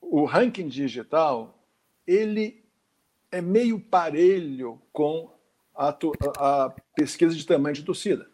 o 0.00 0.24
ranking 0.24 0.68
digital 0.68 1.58
ele 2.06 2.62
é 3.32 3.40
meio 3.40 3.80
parelho 3.80 4.80
com 4.92 5.30
a, 5.74 5.96
a 6.38 6.74
pesquisa 6.94 7.34
de 7.34 7.46
tamanho 7.46 7.74
de 7.74 7.82
torcida. 7.82 8.28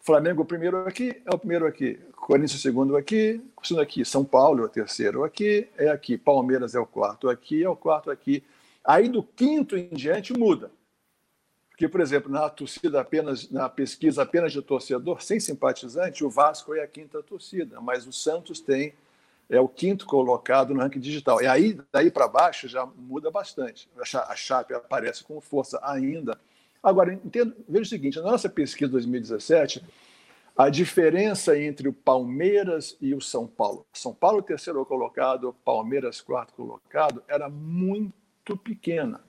Flamengo 0.00 0.44
primeiro 0.44 0.86
aqui, 0.86 1.20
é 1.24 1.34
o 1.34 1.38
primeiro 1.38 1.66
aqui. 1.66 1.98
Corinthians 2.14 2.60
segundo 2.60 2.96
aqui, 2.96 3.42
segundo 3.62 3.82
aqui. 3.82 4.04
São 4.04 4.24
Paulo 4.24 4.62
é 4.62 4.66
o 4.66 4.68
terceiro 4.68 5.24
aqui, 5.24 5.68
é 5.76 5.88
aqui. 5.88 6.16
Palmeiras 6.16 6.74
é 6.74 6.80
o 6.80 6.86
quarto 6.86 7.28
aqui, 7.28 7.62
é 7.62 7.68
o 7.68 7.76
quarto 7.76 8.10
aqui. 8.10 8.42
Aí 8.84 9.08
do 9.08 9.22
quinto 9.22 9.76
em 9.76 9.88
diante 9.88 10.32
muda. 10.32 10.70
Porque, 11.70 11.88
por 11.88 12.00
exemplo, 12.00 12.30
na 12.30 12.48
torcida 12.48 13.00
apenas, 13.00 13.50
na 13.50 13.68
pesquisa 13.68 14.22
apenas 14.22 14.52
de 14.52 14.62
torcedor, 14.62 15.22
sem 15.22 15.40
simpatizante, 15.40 16.24
o 16.24 16.30
Vasco 16.30 16.74
é 16.74 16.82
a 16.82 16.86
quinta 16.86 17.22
torcida, 17.22 17.80
mas 17.80 18.06
o 18.06 18.12
Santos 18.12 18.60
tem 18.60 18.94
é 19.48 19.60
o 19.60 19.68
quinto 19.68 20.06
colocado 20.06 20.72
no 20.72 20.80
ranking 20.80 21.00
digital. 21.00 21.42
E 21.42 21.46
aí, 21.46 21.78
daí 21.92 22.10
para 22.10 22.28
baixo, 22.28 22.68
já 22.68 22.86
muda 22.86 23.30
bastante. 23.30 23.88
A 23.98 24.36
Chape 24.36 24.72
aparece 24.72 25.24
com 25.24 25.40
força 25.40 25.78
ainda. 25.82 26.38
Agora, 26.82 27.12
entendo, 27.12 27.54
veja 27.68 27.82
o 27.82 27.88
seguinte: 27.88 28.18
na 28.18 28.30
nossa 28.30 28.48
pesquisa 28.48 28.92
2017, 28.92 29.84
a 30.56 30.68
diferença 30.68 31.58
entre 31.58 31.88
o 31.88 31.92
Palmeiras 31.92 32.96
e 33.00 33.14
o 33.14 33.20
São 33.20 33.46
Paulo, 33.46 33.84
São 33.92 34.14
Paulo 34.14 34.42
terceiro 34.42 34.84
colocado, 34.86 35.54
Palmeiras 35.64 36.20
quarto 36.20 36.54
colocado, 36.54 37.22
era 37.26 37.48
muito 37.48 38.23
pequena 38.52 39.20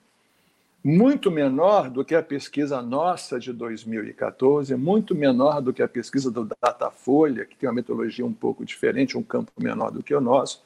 muito 0.86 1.32
menor 1.32 1.90
do 1.90 2.04
que 2.04 2.14
a 2.14 2.22
pesquisa 2.22 2.80
nossa 2.80 3.40
de 3.40 3.52
2014, 3.52 4.72
muito 4.76 5.16
menor 5.16 5.60
do 5.60 5.72
que 5.72 5.82
a 5.82 5.88
pesquisa 5.88 6.30
do 6.30 6.48
Datafolha, 6.62 7.44
que 7.44 7.56
tem 7.56 7.68
uma 7.68 7.74
metodologia 7.74 8.24
um 8.24 8.32
pouco 8.32 8.64
diferente, 8.64 9.18
um 9.18 9.22
campo 9.22 9.50
menor 9.58 9.90
do 9.90 10.00
que 10.00 10.14
o 10.14 10.20
nosso. 10.20 10.64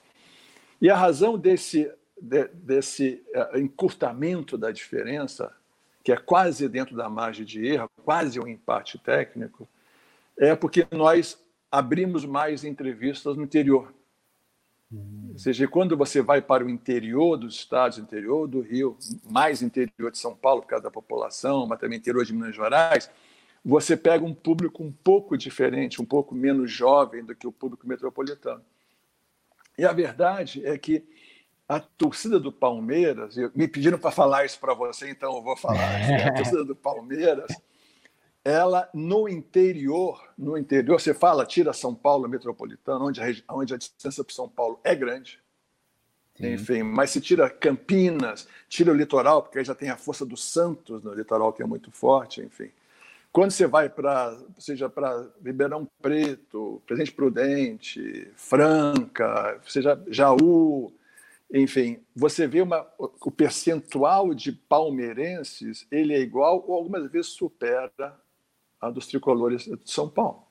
E 0.79 0.91
a 0.91 0.95
razão 0.95 1.39
desse, 1.39 1.91
de, 2.21 2.49
desse 2.49 3.23
uh, 3.35 3.59
encurtamento 3.59 4.59
da 4.59 4.71
diferença, 4.71 5.57
que 6.05 6.13
é 6.13 6.19
quase 6.19 6.69
dentro 6.69 6.95
da 6.95 7.09
margem 7.09 7.47
de 7.47 7.65
erro, 7.65 7.89
quase 8.05 8.39
um 8.39 8.47
empate 8.47 8.99
técnico, 8.99 9.67
é 10.37 10.55
porque 10.55 10.87
nós 10.91 11.43
abrimos 11.73 12.27
mais 12.27 12.63
entrevistas 12.63 13.39
no 13.39 13.45
interior. 13.45 13.91
Ou 14.93 15.39
seja, 15.39 15.69
quando 15.69 15.97
você 15.97 16.21
vai 16.21 16.43
para 16.43 16.65
o 16.65 16.71
interior 16.71 17.37
dos 17.37 17.55
estados, 17.55 17.99
interior 17.99 18.49
do 18.49 18.61
Rio, 18.61 18.99
mais 19.25 19.63
interior 19.63 20.11
de 20.11 20.19
São 20.19 20.35
Paulo, 20.35 20.63
por 20.63 20.69
causa 20.69 20.83
da 20.83 20.91
população, 20.91 21.67
mas 21.67 21.79
também 21.79 21.99
interior 21.99 22.25
de 22.25 22.33
Minas 22.33 22.57
Gerais, 22.57 23.09
você 23.65 23.97
pega 23.97 24.25
um 24.25 24.35
público 24.35 24.83
um 24.83 24.91
pouco 24.91 25.37
diferente, 25.37 26.03
um 26.03 26.05
pouco 26.05 26.35
menos 26.35 26.73
jovem 26.73 27.25
do 27.25 27.37
que 27.37 27.47
o 27.47 27.53
público 27.53 27.87
metropolitano. 27.87 28.65
E 29.79 29.85
a 29.85 29.93
verdade 29.93 30.67
é 30.67 30.77
que 30.77 31.05
a 31.69 31.79
torcida 31.79 32.41
do 32.41 32.51
Palmeiras, 32.51 33.37
me 33.55 33.69
pediram 33.69 33.97
para 33.97 34.11
falar 34.11 34.45
isso 34.45 34.59
para 34.59 34.75
você, 34.75 35.09
então 35.09 35.37
eu 35.37 35.43
vou 35.43 35.57
falar. 35.57 36.01
Né? 36.01 36.25
A 36.25 36.35
torcida 36.35 36.65
do 36.65 36.75
Palmeiras 36.75 37.53
ela 38.45 38.89
no 38.95 39.29
interior, 39.29 40.23
no 40.37 40.57
interior, 40.57 41.01
você 41.01 41.13
fala, 41.13 41.45
tira 41.45 41.73
São 41.73 41.95
Paulo 41.95 42.29
metropolitano, 42.29 43.07
onde 43.07 43.21
a, 43.21 43.27
onde 43.51 43.75
a 43.75 43.77
distância 43.77 44.25
para 44.25 44.35
São 44.35 44.49
Paulo 44.49 44.81
é 44.83 44.95
grande, 44.95 45.39
Sim. 46.37 46.55
enfim, 46.55 46.83
mas 46.83 47.11
se 47.11 47.21
tira 47.21 47.51
Campinas, 47.51 48.49
tira 48.69 48.93
o 48.93 48.95
litoral, 48.95 49.43
porque 49.43 49.59
aí 49.59 49.65
já 49.65 49.75
tem 49.75 49.91
a 49.91 49.97
força 49.97 50.25
do 50.25 50.37
Santos 50.37 51.03
no 51.03 51.13
litoral, 51.13 51.53
que 51.53 51.63
é 51.63 51.67
muito 51.67 51.91
forte, 51.91 52.41
enfim. 52.41 52.71
Quando 53.31 53.53
você 53.53 53.67
vai 53.67 53.89
para, 53.89 54.37
seja 54.59 54.89
para 54.89 55.29
Ribeirão 55.45 55.87
Preto, 56.03 56.83
Presidente 56.85 57.15
Prudente, 57.15 58.29
Franca, 58.35 59.61
seja 59.69 60.03
Jaú, 60.09 60.93
enfim, 61.53 62.01
você 62.15 62.47
vê 62.47 62.63
uma, 62.63 62.89
o 62.99 63.31
percentual 63.31 64.35
de 64.35 64.51
palmeirenses, 64.51 65.87
ele 65.93 66.15
é 66.15 66.21
igual 66.21 66.65
ou 66.67 66.75
algumas 66.75 67.09
vezes 67.11 67.33
supera 67.33 68.19
a 68.81 68.91
dos 68.91 69.07
tricolores 69.07 69.65
de 69.65 69.79
São 69.85 70.09
Paulo. 70.09 70.43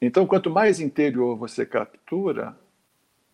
Então, 0.00 0.26
quanto 0.26 0.50
mais 0.50 0.80
interior 0.80 1.36
você 1.36 1.64
captura, 1.64 2.56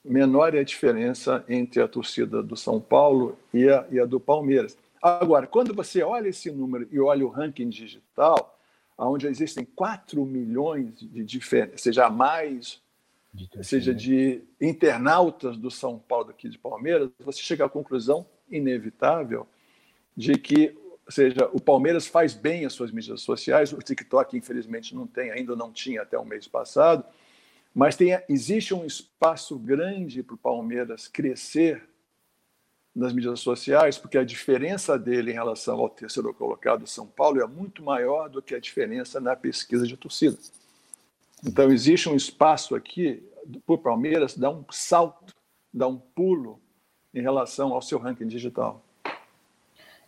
menor 0.05 0.55
é 0.55 0.61
a 0.61 0.65
diferença 0.65 1.45
entre 1.49 1.83
a 1.83 1.89
torcida 1.89 2.43
do 2.43 2.57
São 2.57 2.81
Paulo 2.81 3.37
e 3.53 3.69
a, 3.69 3.87
e 3.91 4.01
a 4.01 4.07
do 4.07 4.19
Palmeiras. 4.19 4.77
Agora, 5.03 5.47
quando 5.47 5.75
você 5.75 6.03
olha 6.03 6.29
esse 6.29 6.51
número 6.51 6.89
e 6.91 7.01
olha 7.01 7.25
o 7.25 7.29
ranking 7.29 7.69
digital, 7.69 8.59
onde 8.97 9.27
existem 9.27 9.65
4 9.65 10.25
milhões 10.25 10.99
de 11.01 11.25
diferenças, 11.25 11.81
seja 11.81 12.11
mais, 12.11 12.81
seja 13.63 13.95
de 13.95 14.43
internautas 14.61 15.57
do 15.57 15.71
São 15.71 15.99
Paulo 15.99 16.31
aqui 16.31 16.49
de 16.49 16.59
Palmeiras, 16.59 17.11
você 17.19 17.41
chega 17.41 17.65
à 17.65 17.69
conclusão 17.69 18.27
inevitável 18.51 19.47
de 20.17 20.35
que 20.35 20.77
ou 21.11 21.13
seja, 21.13 21.51
o 21.53 21.61
Palmeiras 21.61 22.07
faz 22.07 22.35
bem 22.35 22.65
as 22.65 22.73
suas 22.73 22.93
mídias 22.93 23.23
sociais, 23.23 23.73
o 23.73 23.79
TikTok, 23.79 24.37
infelizmente, 24.37 24.95
não 24.95 25.09
tem, 25.09 25.33
ainda 25.33 25.57
não 25.57 25.73
tinha 25.73 26.03
até 26.03 26.17
o 26.17 26.25
mês 26.25 26.47
passado, 26.47 27.05
mas 27.75 27.97
tem, 27.97 28.17
existe 28.29 28.73
um 28.73 28.87
espaço 28.87 29.59
grande 29.59 30.23
para 30.23 30.37
o 30.37 30.39
Palmeiras 30.39 31.09
crescer 31.09 31.83
nas 32.95 33.13
mídias 33.13 33.41
sociais, 33.41 33.99
porque 33.99 34.17
a 34.17 34.23
diferença 34.23 34.97
dele 34.97 35.33
em 35.33 35.35
relação 35.35 35.81
ao 35.81 35.91
terceiro 35.91 36.33
colocado, 36.33 36.87
São 36.87 37.09
Paulo, 37.09 37.43
é 37.43 37.47
muito 37.47 37.83
maior 37.83 38.29
do 38.29 38.41
que 38.41 38.55
a 38.55 38.61
diferença 38.61 39.21
na 39.21 39.35
pesquisa 39.35 39.89
de 39.89 39.97
torcida. 39.97 40.39
Então, 41.45 41.73
existe 41.73 42.09
um 42.09 42.15
espaço 42.15 42.77
aqui 42.77 43.21
para 43.67 43.75
o 43.75 43.79
Palmeiras 43.79 44.37
dar 44.37 44.51
um 44.51 44.65
salto, 44.71 45.35
dar 45.75 45.89
um 45.89 45.99
pulo 45.99 46.61
em 47.13 47.21
relação 47.21 47.75
ao 47.75 47.83
seu 47.83 47.99
ranking 47.99 48.29
digital. 48.29 48.85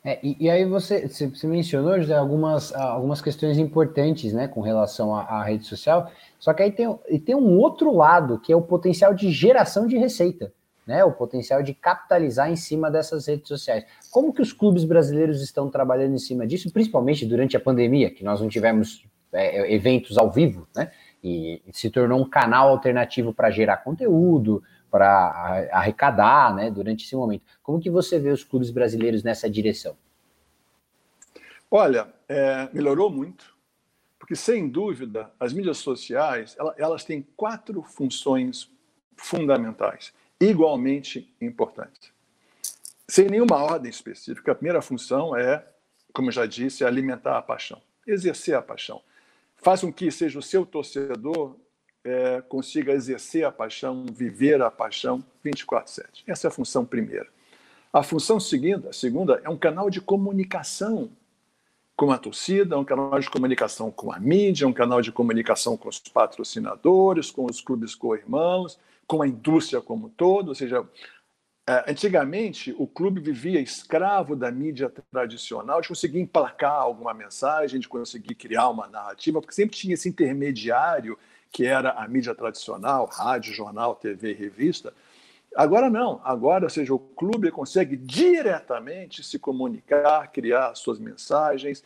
É, 0.04 0.18
e, 0.20 0.36
e, 0.40 0.50
aí 0.50 0.64
você, 0.64 1.06
você 1.06 1.46
mencionou, 1.46 2.00
José, 2.00 2.14
algumas, 2.14 2.74
algumas 2.74 3.22
questões 3.22 3.56
importantes 3.56 4.32
né, 4.32 4.48
com 4.48 4.60
relação 4.60 5.14
à, 5.14 5.22
à 5.22 5.44
rede 5.44 5.64
social, 5.64 6.10
só 6.40 6.52
que 6.52 6.62
aí 6.64 6.72
tem, 6.72 6.92
tem 7.24 7.36
um 7.36 7.56
outro 7.58 7.94
lado, 7.94 8.40
que 8.40 8.52
é 8.52 8.56
o 8.56 8.62
potencial 8.62 9.14
de 9.14 9.30
geração 9.30 9.86
de 9.86 9.96
receita, 9.96 10.52
né, 10.84 11.04
o 11.04 11.12
potencial 11.12 11.62
de 11.62 11.72
capitalizar 11.72 12.50
em 12.50 12.56
cima 12.56 12.90
dessas 12.90 13.28
redes 13.28 13.46
sociais. 13.46 13.84
Como 14.10 14.32
que 14.32 14.42
os 14.42 14.52
clubes 14.52 14.82
brasileiros 14.82 15.40
estão 15.40 15.70
trabalhando 15.70 16.16
em 16.16 16.18
cima 16.18 16.44
disso, 16.48 16.72
principalmente 16.72 17.24
durante 17.24 17.56
a 17.56 17.60
pandemia, 17.60 18.10
que 18.10 18.24
nós 18.24 18.40
não 18.40 18.48
tivemos 18.48 19.06
é, 19.32 19.72
eventos 19.72 20.18
ao 20.18 20.32
vivo, 20.32 20.66
né, 20.74 20.90
e 21.22 21.62
se 21.72 21.88
tornou 21.88 22.20
um 22.20 22.28
canal 22.28 22.70
alternativo 22.70 23.32
para 23.32 23.52
gerar 23.52 23.76
conteúdo, 23.76 24.64
para 24.92 25.70
arrecadar, 25.72 26.54
né, 26.54 26.70
durante 26.70 27.06
esse 27.06 27.16
momento. 27.16 27.42
Como 27.62 27.80
que 27.80 27.90
você 27.90 28.18
vê 28.18 28.28
os 28.28 28.44
clubes 28.44 28.70
brasileiros 28.70 29.22
nessa 29.22 29.48
direção? 29.48 29.96
Olha, 31.70 32.12
é, 32.28 32.68
melhorou 32.74 33.08
muito, 33.08 33.56
porque 34.18 34.36
sem 34.36 34.68
dúvida 34.68 35.32
as 35.40 35.54
mídias 35.54 35.78
sociais 35.78 36.54
elas, 36.58 36.74
elas 36.78 37.04
têm 37.04 37.26
quatro 37.34 37.82
funções 37.82 38.70
fundamentais, 39.16 40.12
igualmente 40.38 41.34
importantes. 41.40 42.12
Sem 43.08 43.28
nenhuma 43.28 43.56
ordem 43.56 43.88
específica, 43.88 44.52
a 44.52 44.54
primeira 44.54 44.82
função 44.82 45.34
é, 45.34 45.66
como 46.12 46.28
eu 46.28 46.32
já 46.32 46.44
disse, 46.44 46.84
alimentar 46.84 47.38
a 47.38 47.42
paixão, 47.42 47.80
exercer 48.06 48.54
a 48.54 48.60
paixão. 48.60 49.02
Faz 49.56 49.80
com 49.80 49.90
que 49.90 50.10
seja 50.10 50.38
o 50.38 50.42
seu 50.42 50.66
torcedor 50.66 51.56
é, 52.04 52.40
consiga 52.42 52.92
exercer 52.92 53.44
a 53.44 53.52
paixão, 53.52 54.04
viver 54.10 54.60
a 54.62 54.70
paixão 54.70 55.24
24/7. 55.44 56.24
Essa 56.26 56.46
é 56.46 56.48
a 56.48 56.52
função 56.52 56.84
primeira. 56.84 57.28
A 57.92 58.02
função 58.02 58.40
seguinte, 58.40 58.88
a 58.88 58.92
segunda 58.92 59.40
é 59.44 59.48
um 59.48 59.56
canal 59.56 59.90
de 59.90 60.00
comunicação 60.00 61.10
com 61.94 62.10
a 62.10 62.18
torcida, 62.18 62.78
um 62.78 62.84
canal 62.84 63.18
de 63.20 63.30
comunicação 63.30 63.90
com 63.90 64.10
a 64.10 64.18
mídia, 64.18 64.66
um 64.66 64.72
canal 64.72 65.02
de 65.02 65.12
comunicação 65.12 65.76
com 65.76 65.88
os 65.88 65.98
patrocinadores, 65.98 67.30
com 67.30 67.44
os 67.44 67.60
clubes 67.60 67.94
co-irmãos, 67.94 68.78
com 69.06 69.22
a 69.22 69.28
indústria 69.28 69.80
como 69.80 70.06
um 70.06 70.10
todo, 70.10 70.48
ou 70.48 70.54
seja, 70.54 70.84
é, 71.68 71.84
antigamente 71.90 72.74
o 72.76 72.86
clube 72.86 73.20
vivia 73.20 73.60
escravo 73.60 74.34
da 74.34 74.50
mídia 74.50 74.92
tradicional, 75.12 75.80
de 75.80 75.88
conseguir 75.88 76.18
emplacar 76.18 76.72
alguma 76.72 77.14
mensagem, 77.14 77.78
de 77.78 77.88
conseguir 77.88 78.34
criar 78.34 78.68
uma 78.70 78.88
narrativa, 78.88 79.40
porque 79.40 79.54
sempre 79.54 79.76
tinha 79.76 79.94
esse 79.94 80.08
intermediário 80.08 81.16
que 81.52 81.66
era 81.66 81.90
a 81.90 82.08
mídia 82.08 82.34
tradicional, 82.34 83.06
rádio, 83.06 83.52
jornal, 83.52 83.94
TV, 83.94 84.32
revista. 84.32 84.92
Agora 85.54 85.90
não, 85.90 86.18
agora, 86.24 86.64
ou 86.64 86.70
seja, 86.70 86.94
o 86.94 86.98
clube 86.98 87.50
consegue 87.50 87.94
diretamente 87.94 89.22
se 89.22 89.38
comunicar, 89.38 90.32
criar 90.32 90.74
suas 90.74 90.98
mensagens, 90.98 91.84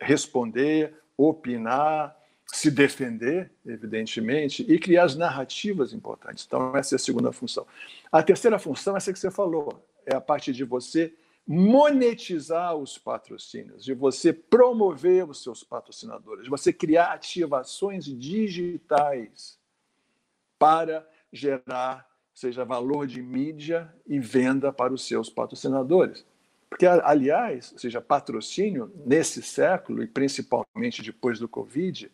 responder, 0.00 0.94
opinar, 1.16 2.16
se 2.46 2.72
defender, 2.72 3.52
evidentemente, 3.64 4.64
e 4.68 4.78
criar 4.80 5.04
as 5.04 5.14
narrativas 5.14 5.92
importantes. 5.92 6.44
Então, 6.44 6.76
essa 6.76 6.94
é 6.94 6.96
a 6.96 6.98
segunda 6.98 7.30
função. 7.30 7.64
A 8.10 8.20
terceira 8.20 8.58
função, 8.58 8.96
essa 8.96 9.12
que 9.12 9.18
você 9.18 9.30
falou, 9.30 9.84
é 10.04 10.14
a 10.14 10.20
parte 10.20 10.52
de 10.52 10.64
você 10.64 11.14
monetizar 11.46 12.74
os 12.74 12.96
patrocínios, 12.96 13.84
de 13.84 13.92
você 13.92 14.32
promover 14.32 15.28
os 15.28 15.42
seus 15.42 15.62
patrocinadores, 15.62 16.44
de 16.44 16.50
você 16.50 16.72
criar 16.72 17.12
ativações 17.12 18.04
digitais 18.04 19.58
para 20.58 21.06
gerar, 21.32 22.08
seja 22.32 22.64
valor 22.64 23.06
de 23.06 23.22
mídia 23.22 23.94
e 24.06 24.18
venda 24.18 24.72
para 24.72 24.94
os 24.94 25.06
seus 25.06 25.28
patrocinadores. 25.28 26.24
Porque, 26.70 26.86
aliás, 26.86 27.74
seja 27.76 28.00
patrocínio 28.00 28.90
nesse 29.06 29.42
século 29.42 30.02
e 30.02 30.06
principalmente 30.06 31.02
depois 31.02 31.38
do 31.38 31.48
Covid, 31.48 32.10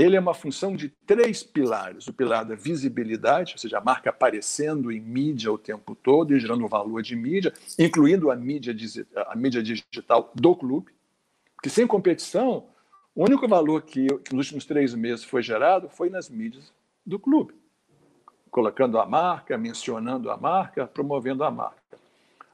ele 0.00 0.16
é 0.16 0.20
uma 0.20 0.34
função 0.34 0.74
de 0.74 0.88
três 1.06 1.42
pilares. 1.42 2.06
O 2.06 2.12
pilar 2.12 2.44
da 2.44 2.54
visibilidade, 2.54 3.52
ou 3.54 3.58
seja, 3.58 3.78
a 3.78 3.80
marca 3.80 4.10
aparecendo 4.10 4.90
em 4.90 5.00
mídia 5.00 5.52
o 5.52 5.58
tempo 5.58 5.94
todo 5.94 6.34
e 6.34 6.40
gerando 6.40 6.66
valor 6.66 7.02
de 7.02 7.14
mídia, 7.14 7.52
incluindo 7.78 8.30
a 8.30 8.36
mídia, 8.36 8.74
a 9.26 9.36
mídia 9.36 9.62
digital 9.62 10.32
do 10.34 10.54
clube. 10.54 10.92
Porque 11.54 11.68
sem 11.68 11.86
competição, 11.86 12.66
o 13.14 13.24
único 13.24 13.46
valor 13.46 13.82
que, 13.82 14.06
que 14.06 14.34
nos 14.34 14.46
últimos 14.46 14.64
três 14.64 14.94
meses 14.94 15.24
foi 15.24 15.42
gerado 15.42 15.88
foi 15.88 16.08
nas 16.08 16.30
mídias 16.30 16.72
do 17.04 17.18
clube. 17.18 17.54
Colocando 18.50 18.98
a 18.98 19.04
marca, 19.04 19.58
mencionando 19.58 20.30
a 20.30 20.36
marca, 20.36 20.86
promovendo 20.86 21.44
a 21.44 21.50
marca. 21.50 21.80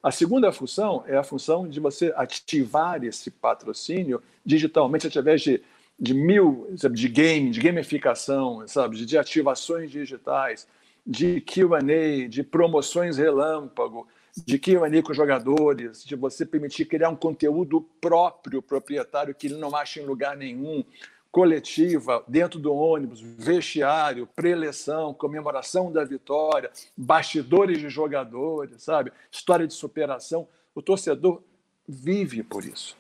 A 0.03 0.11
segunda 0.11 0.53
função 0.53 1.05
é 1.07 1.17
a 1.17 1.25
função 1.25 1.69
de 1.69 1.81
você 1.81 2.13
ativar 2.17 3.03
esse 3.03 3.31
patrocínio 3.31 4.23
digitalmente 4.45 5.07
através 5.07 5.43
de 5.43 5.63
de 5.99 6.13
mil, 6.15 6.69
sabe, 6.77 6.99
de 6.99 7.09
game, 7.09 7.51
de 7.51 7.61
gamificação, 7.61 8.67
sabe, 8.67 9.05
de 9.05 9.19
ativações 9.19 9.91
digitais, 9.91 10.67
de 11.07 11.41
Q&A, 11.41 12.29
de 12.29 12.43
promoções 12.43 13.17
relâmpago, 13.17 14.07
de 14.45 14.59
Q&A 14.59 15.03
com 15.03 15.15
jogadores, 15.15 16.05
de 16.05 16.15
você 16.15 16.45
permitir 16.45 16.85
criar 16.85 17.09
um 17.09 17.17
conteúdo 17.17 17.81
próprio, 18.01 18.61
proprietário, 18.61 19.35
que 19.35 19.47
ele 19.47 19.57
não 19.57 19.75
acha 19.75 20.01
em 20.01 20.05
lugar 20.05 20.37
nenhum, 20.37 20.85
coletiva, 21.31 22.25
dentro 22.27 22.59
do 22.59 22.75
ônibus, 22.75 23.21
vestiário, 23.21 24.27
preleção, 24.27 25.13
comemoração 25.13 25.93
da 25.93 26.03
vitória, 26.03 26.71
bastidores 26.97 27.79
de 27.79 27.91
jogadores, 27.91 28.83
sabe? 28.83 29.13
História 29.31 29.67
de 29.67 29.75
superação. 29.75 30.49
O 30.75 30.81
torcedor 30.81 31.43
vive 31.87 32.43
por 32.43 32.65
isso. 32.65 32.97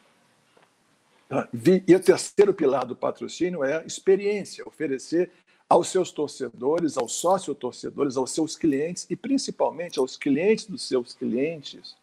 Tá? 1.28 1.48
E 1.86 1.94
o 1.94 2.00
terceiro 2.00 2.54
pilar 2.54 2.86
do 2.86 2.94
patrocínio 2.94 3.64
é 3.64 3.84
experiência, 3.84 4.66
oferecer 4.66 5.30
aos 5.68 5.88
seus 5.88 6.12
torcedores, 6.12 6.96
aos 6.96 7.14
sócio-torcedores, 7.14 8.16
aos 8.16 8.30
seus 8.30 8.56
clientes 8.56 9.06
e 9.10 9.16
principalmente 9.16 9.98
aos 9.98 10.16
clientes 10.16 10.66
dos 10.66 10.86
seus 10.86 11.14
clientes, 11.14 11.96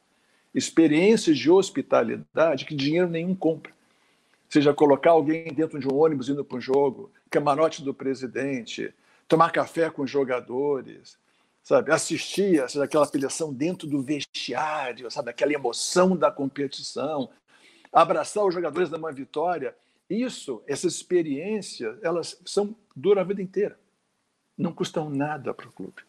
experiências 0.53 1.37
de 1.37 1.49
hospitalidade 1.49 2.65
que 2.65 2.75
dinheiro 2.75 3.09
nenhum 3.09 3.33
compra. 3.33 3.71
Seja 4.49 4.73
colocar 4.73 5.11
alguém 5.11 5.51
dentro 5.53 5.79
de 5.79 5.87
um 5.87 5.95
ônibus 5.95 6.29
indo 6.29 6.43
para 6.43 6.57
um 6.57 6.61
jogo, 6.61 7.09
camarote 7.29 7.81
do 7.81 7.93
presidente, 7.93 8.93
tomar 9.27 9.51
café 9.51 9.89
com 9.89 10.03
os 10.03 10.11
jogadores, 10.11 11.17
sabe, 11.63 11.91
assistir 11.91 12.69
seja, 12.69 12.83
aquela 12.83 13.05
apelação 13.05 13.51
dentro 13.51 13.87
do 13.87 14.01
vestiário, 14.01 15.09
sabe, 15.09 15.31
aquela 15.31 15.53
emoção 15.53 16.15
da 16.15 16.29
competição, 16.29 17.29
abraçar 17.93 18.43
os 18.43 18.53
jogadores 18.53 18.89
da 18.89 18.97
uma 18.97 19.11
vitória. 19.11 19.75
Isso, 20.09 20.63
essas 20.67 20.95
experiências, 20.95 21.97
elas 22.01 22.41
são 22.45 22.75
duram 22.95 23.21
a 23.21 23.23
vida 23.23 23.41
inteira. 23.41 23.79
Não 24.57 24.73
custam 24.73 25.09
nada 25.09 25.53
para 25.53 25.67
o 25.67 25.71
clube. 25.71 26.01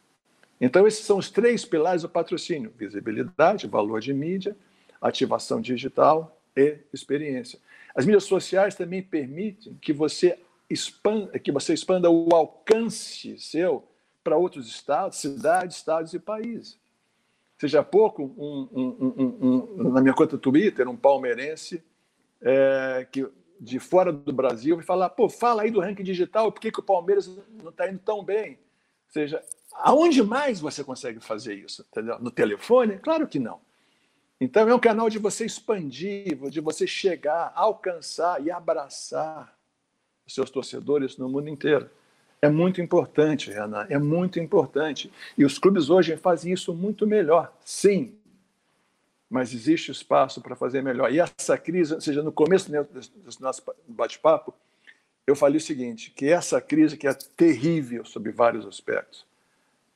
Então, 0.61 0.87
esses 0.87 1.05
são 1.05 1.19
os 1.19 1.31
três 1.31 1.65
pilares 1.65 2.03
do 2.03 2.09
patrocínio: 2.09 2.73
visibilidade, 2.77 3.67
valor 3.67 4.01
de 4.01 4.13
mídia, 4.15 4.57
ativação 5.01 5.61
digital 5.61 6.41
e 6.57 6.79
experiência. 6.93 7.59
As 7.95 8.07
mídias 8.07 8.25
sociais 8.25 8.75
também 8.75 9.03
permitem 9.03 9.79
que 9.81 9.93
você 9.93 10.39
expanda, 10.69 11.39
que 11.39 11.53
você 11.53 11.75
expanda 11.75 12.11
o 12.11 12.35
alcance 12.35 13.39
seu 13.39 13.87
para 14.23 14.37
outros 14.37 14.67
estados, 14.67 15.19
cidades, 15.19 15.77
estados 15.77 16.15
e 16.15 16.19
países. 16.19 16.79
Seja 17.59 17.83
pouco, 17.83 18.25
um, 18.25 18.69
um, 18.73 19.77
um, 19.79 19.93
na 19.93 20.01
minha 20.01 20.15
conta 20.15 20.37
Twitter, 20.37 20.89
um 20.89 20.97
palmeirense 20.97 21.83
é, 22.41 23.07
que 23.11 23.27
de 23.61 23.79
fora 23.79 24.13
do 24.13 24.33
Brasil 24.33 24.77
vai 24.77 24.85
falar, 24.85 25.09
pô, 25.11 25.29
fala 25.29 25.63
aí 25.63 25.71
do 25.71 25.81
ranking 25.81 26.03
digital, 26.03 26.53
por 26.53 26.61
que, 26.61 26.71
que 26.71 26.81
o 26.81 26.83
Palmeiras 26.83 27.31
não 27.63 27.71
está 27.71 27.89
indo 27.89 28.01
tão 28.01 28.23
bem? 28.23 28.59
Ou 29.07 29.13
seja, 29.13 29.43
aonde 29.73 30.23
mais 30.23 30.61
você 30.61 30.83
consegue 30.83 31.21
fazer 31.21 31.55
isso? 31.55 31.87
Entendeu? 31.91 32.19
No 32.19 32.31
telefone? 32.31 32.99
Claro 32.99 33.27
que 33.27 33.39
não. 33.39 33.61
Então 34.41 34.69
é 34.69 34.75
um 34.75 34.81
canal 34.81 35.09
de 35.09 35.19
você 35.19 35.47
expandir, 35.47 36.37
de 36.51 36.61
você 36.61 36.87
chegar, 36.87 37.53
alcançar 37.55 38.45
e 38.45 38.51
abraçar 38.51 39.57
os 40.27 40.35
seus 40.35 40.51
torcedores 40.51 41.17
no 41.17 41.29
mundo 41.29 41.49
inteiro. 41.49 41.89
É 42.45 42.49
muito 42.51 42.79
importante, 42.79 43.51
Renan, 43.51 43.87
é 43.89 43.97
muito 43.97 44.39
importante. 44.39 45.11
E 45.39 45.47
os 45.47 45.59
clubes 45.59 45.89
hoje 45.89 46.15
fazem 46.19 46.53
isso 46.53 46.75
muito 46.75 47.07
melhor, 47.07 47.51
sim. 47.65 48.15
Mas 49.31 49.55
existe 49.55 49.91
espaço 49.91 50.43
para 50.43 50.55
fazer 50.55 50.83
melhor. 50.83 51.11
E 51.11 51.19
essa 51.19 51.57
crise, 51.57 51.95
ou 51.95 52.03
seja, 52.03 52.23
no 52.23 52.31
começo 52.31 52.71
do 52.71 52.87
nosso 53.41 53.63
bate-papo, 53.89 54.53
eu 55.27 55.35
falei 55.35 55.57
o 55.57 55.61
seguinte, 55.61 56.11
que 56.11 56.27
essa 56.27 56.61
crise 56.61 56.99
que 56.99 57.09
é 57.09 57.15
terrível 57.15 58.05
sob 58.05 58.31
vários 58.31 58.67
aspectos, 58.67 59.25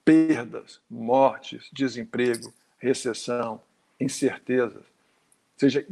perdas, 0.03 0.81
mortes, 0.89 1.69
desemprego, 1.71 2.51
recessão, 2.79 3.61
incertezas, 4.01 4.85
seja, 5.55 5.85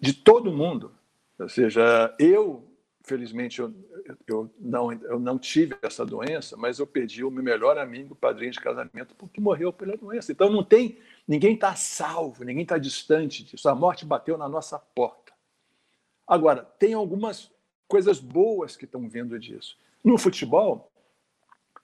de 0.00 0.12
todo 0.14 0.50
mundo. 0.50 0.90
Ou 1.38 1.48
seja, 1.48 2.12
eu 2.18 2.64
felizmente 3.04 3.60
eu, 3.60 3.74
eu, 4.26 4.54
não, 4.58 4.92
eu 4.92 5.18
não 5.18 5.38
tive 5.38 5.76
essa 5.82 6.04
doença, 6.04 6.56
mas 6.56 6.78
eu 6.78 6.86
perdi 6.86 7.24
o 7.24 7.30
meu 7.30 7.42
melhor 7.42 7.78
amigo, 7.78 8.14
padrinho 8.14 8.52
de 8.52 8.60
casamento, 8.60 9.14
porque 9.16 9.40
morreu 9.40 9.72
pela 9.72 9.96
doença. 9.96 10.32
Então 10.32 10.50
não 10.50 10.62
tem, 10.62 10.98
ninguém 11.26 11.54
está 11.54 11.74
salvo, 11.74 12.44
ninguém 12.44 12.62
está 12.62 12.78
distante 12.78 13.44
disso. 13.44 13.68
A 13.68 13.74
morte 13.74 14.04
bateu 14.04 14.38
na 14.38 14.48
nossa 14.48 14.78
porta. 14.78 15.32
Agora, 16.26 16.64
tem 16.78 16.94
algumas 16.94 17.50
coisas 17.88 18.18
boas 18.18 18.76
que 18.76 18.84
estão 18.84 19.08
vindo 19.08 19.38
disso. 19.38 19.76
No 20.02 20.16
futebol, 20.16 20.90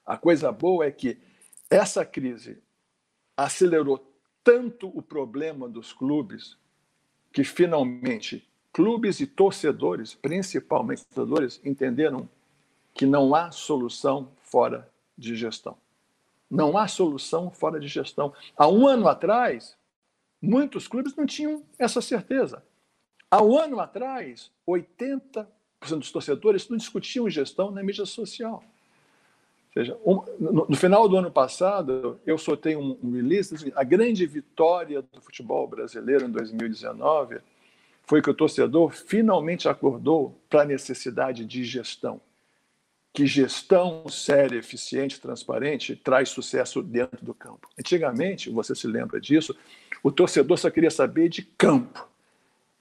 a 0.05 0.17
coisa 0.17 0.51
boa 0.51 0.85
é 0.85 0.91
que 0.91 1.19
essa 1.69 2.03
crise 2.03 2.61
acelerou 3.37 4.11
tanto 4.43 4.87
o 4.87 5.01
problema 5.01 5.69
dos 5.69 5.93
clubes 5.93 6.57
que 7.31 7.43
finalmente 7.43 8.48
clubes 8.71 9.19
e 9.19 9.27
torcedores, 9.27 10.13
principalmente 10.13 11.05
torcedores, 11.05 11.59
entenderam 11.63 12.29
que 12.93 13.05
não 13.05 13.33
há 13.33 13.51
solução 13.51 14.29
fora 14.41 14.89
de 15.17 15.35
gestão. 15.35 15.77
Não 16.49 16.77
há 16.77 16.87
solução 16.87 17.51
fora 17.51 17.79
de 17.79 17.87
gestão. 17.87 18.33
Há 18.57 18.67
um 18.67 18.87
ano 18.87 19.07
atrás, 19.07 19.77
muitos 20.41 20.87
clubes 20.87 21.15
não 21.15 21.25
tinham 21.25 21.63
essa 21.77 22.01
certeza. 22.01 22.63
Há 23.29 23.43
um 23.43 23.57
ano 23.57 23.79
atrás, 23.79 24.51
80% 24.67 25.45
dos 25.97 26.11
torcedores 26.11 26.67
não 26.67 26.77
discutiam 26.77 27.29
gestão 27.29 27.69
na 27.69 27.83
mídia 27.83 28.05
social. 28.05 28.63
Ou 29.67 29.73
seja, 29.73 29.97
no, 30.39 30.75
final 30.75 31.07
do 31.07 31.15
ano 31.15 31.29
passado, 31.29 32.19
eu 32.25 32.37
soltei 32.39 32.75
um, 32.75 32.97
um 33.03 33.11
release, 33.11 33.71
a 33.75 33.83
grande 33.83 34.25
vitória 34.25 35.01
do 35.01 35.21
futebol 35.21 35.67
brasileiro 35.67 36.25
em 36.25 36.31
2019 36.31 37.39
foi 38.09 38.23
que 38.23 38.29
o 38.31 38.33
torcedor 38.33 38.91
finalmente 38.91 39.69
acordou 39.69 40.41
para 40.49 40.63
a 40.63 40.65
necessidade 40.65 41.45
de 41.45 41.63
gestão. 41.63 42.19
Que 43.13 43.27
gestão 43.27 44.09
séria, 44.09 44.57
eficiente, 44.57 45.21
transparente 45.21 45.95
traz 45.95 46.29
sucesso 46.29 46.81
dentro 46.81 47.23
do 47.23 47.35
campo. 47.35 47.69
Antigamente, 47.79 48.49
você 48.49 48.73
se 48.73 48.87
lembra 48.87 49.21
disso, 49.21 49.55
o 50.01 50.11
torcedor 50.11 50.57
só 50.57 50.71
queria 50.71 50.89
saber 50.89 51.29
de 51.29 51.43
campo. 51.43 52.09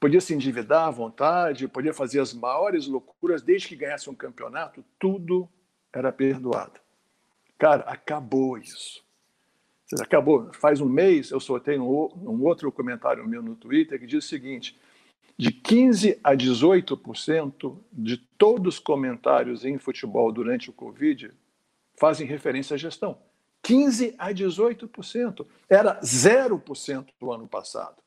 Podia 0.00 0.18
se 0.22 0.32
endividar 0.32 0.88
à 0.88 0.90
vontade, 0.90 1.68
podia 1.68 1.92
fazer 1.92 2.20
as 2.20 2.32
maiores 2.32 2.86
loucuras, 2.86 3.42
desde 3.42 3.68
que 3.68 3.76
ganhasse 3.76 4.08
um 4.08 4.14
campeonato, 4.14 4.82
tudo 4.98 5.46
era 5.92 6.10
perdoado. 6.10 6.80
Cara, 7.58 7.82
acabou 7.82 8.56
isso. 8.56 9.04
Acabou. 10.00 10.50
Faz 10.54 10.80
um 10.80 10.88
mês 10.88 11.30
eu 11.30 11.40
soltei 11.40 11.78
um, 11.78 11.84
um 11.84 12.42
outro 12.44 12.72
comentário 12.72 13.28
meu 13.28 13.42
no 13.42 13.54
Twitter 13.54 14.00
que 14.00 14.06
diz 14.06 14.24
o 14.24 14.28
seguinte: 14.28 14.74
de 15.38 15.53
15 15.53 16.18
a 16.24 16.35
18% 16.35 17.79
de 17.92 18.16
todos 18.16 18.74
os 18.74 18.81
comentários 18.81 19.64
em 19.64 19.79
futebol 19.79 20.33
durante 20.33 20.68
o 20.68 20.72
Covid 20.72 21.33
fazem 21.96 22.27
referência 22.27 22.74
à 22.74 22.77
gestão. 22.77 23.18
15 23.62 24.16
a 24.18 24.33
18%. 24.33 25.46
Era 25.68 26.01
0% 26.01 27.09
no 27.20 27.33
ano 27.33 27.46
passado. 27.46 28.03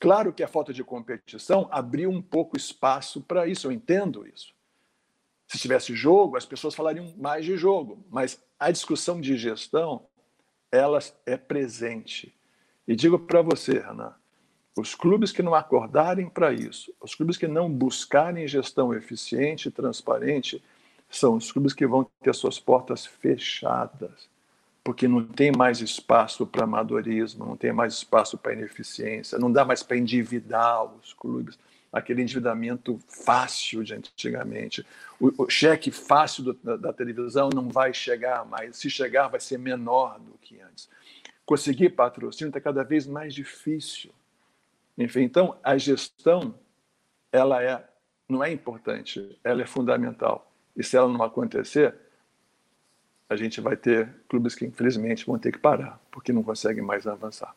Claro 0.00 0.32
que 0.32 0.42
a 0.42 0.48
falta 0.48 0.72
de 0.72 0.82
competição 0.82 1.68
abriu 1.70 2.10
um 2.10 2.20
pouco 2.20 2.56
espaço 2.56 3.20
para 3.22 3.46
isso, 3.46 3.68
eu 3.68 3.72
entendo 3.72 4.26
isso. 4.26 4.52
Se 5.46 5.58
tivesse 5.58 5.94
jogo, 5.94 6.36
as 6.36 6.44
pessoas 6.44 6.74
falariam 6.74 7.14
mais 7.16 7.44
de 7.44 7.56
jogo, 7.56 8.04
mas 8.10 8.42
a 8.58 8.70
discussão 8.70 9.20
de 9.20 9.36
gestão, 9.36 10.06
ela 10.70 10.98
é 11.24 11.36
presente. 11.36 12.34
E 12.88 12.96
digo 12.96 13.18
para 13.18 13.40
você, 13.40 13.78
Renan, 13.78 14.14
os 14.76 14.94
clubes 14.94 15.30
que 15.32 15.42
não 15.42 15.54
acordarem 15.54 16.28
para 16.28 16.52
isso, 16.52 16.92
os 17.00 17.14
clubes 17.14 17.36
que 17.36 17.46
não 17.46 17.70
buscarem 17.70 18.46
gestão 18.48 18.92
eficiente 18.92 19.68
e 19.68 19.70
transparente, 19.70 20.62
são 21.08 21.36
os 21.36 21.52
clubes 21.52 21.72
que 21.72 21.86
vão 21.86 22.06
ter 22.22 22.34
suas 22.34 22.58
portas 22.58 23.06
fechadas, 23.06 24.28
porque 24.82 25.06
não 25.06 25.24
tem 25.24 25.52
mais 25.52 25.80
espaço 25.80 26.46
para 26.46 26.64
amadorismo, 26.64 27.46
não 27.46 27.56
tem 27.56 27.72
mais 27.72 27.94
espaço 27.94 28.36
para 28.36 28.52
ineficiência, 28.52 29.38
não 29.38 29.50
dá 29.50 29.64
mais 29.64 29.82
para 29.82 29.96
endividar 29.96 30.84
os 30.84 31.12
clubes 31.12 31.56
aquele 31.94 32.22
endividamento 32.22 32.98
fácil 33.06 33.84
de 33.84 33.94
antigamente. 33.94 34.84
O, 35.20 35.44
o 35.44 35.48
cheque 35.48 35.92
fácil 35.92 36.42
do, 36.42 36.54
da, 36.54 36.76
da, 36.76 36.92
televisão 36.92 37.48
não 37.54 37.68
vai 37.68 37.94
chegar 37.94 38.44
mais. 38.44 38.76
Se 38.76 38.90
chegar, 38.90 39.28
vai 39.28 39.38
ser 39.38 39.58
menor 39.58 40.18
do 40.18 40.36
que 40.42 40.60
antes. 40.60 40.88
Conseguir 41.46 41.90
patrocínio 41.90 42.48
está 42.48 42.60
cada 42.60 42.82
vez 42.82 43.06
mais 43.06 43.32
difícil. 43.32 44.10
Enfim, 44.96 45.22
então 45.22 45.58
a 45.62 45.76
gestão 45.76 46.54
ela 47.32 47.62
é 47.62 47.84
não 48.28 48.42
é 48.42 48.50
importante, 48.50 49.38
ela 49.44 49.62
é 49.62 49.66
fundamental. 49.66 50.50
E 50.76 50.82
se 50.82 50.96
ela 50.96 51.08
não 51.08 51.22
acontecer, 51.22 51.94
a 53.28 53.36
gente 53.36 53.60
vai 53.60 53.76
ter 53.76 54.08
clubes 54.28 54.54
que 54.54 54.64
infelizmente 54.64 55.26
vão 55.26 55.38
ter 55.38 55.52
que 55.52 55.58
parar, 55.58 56.00
porque 56.10 56.32
não 56.32 56.42
conseguem 56.42 56.82
mais 56.82 57.06
avançar. 57.06 57.54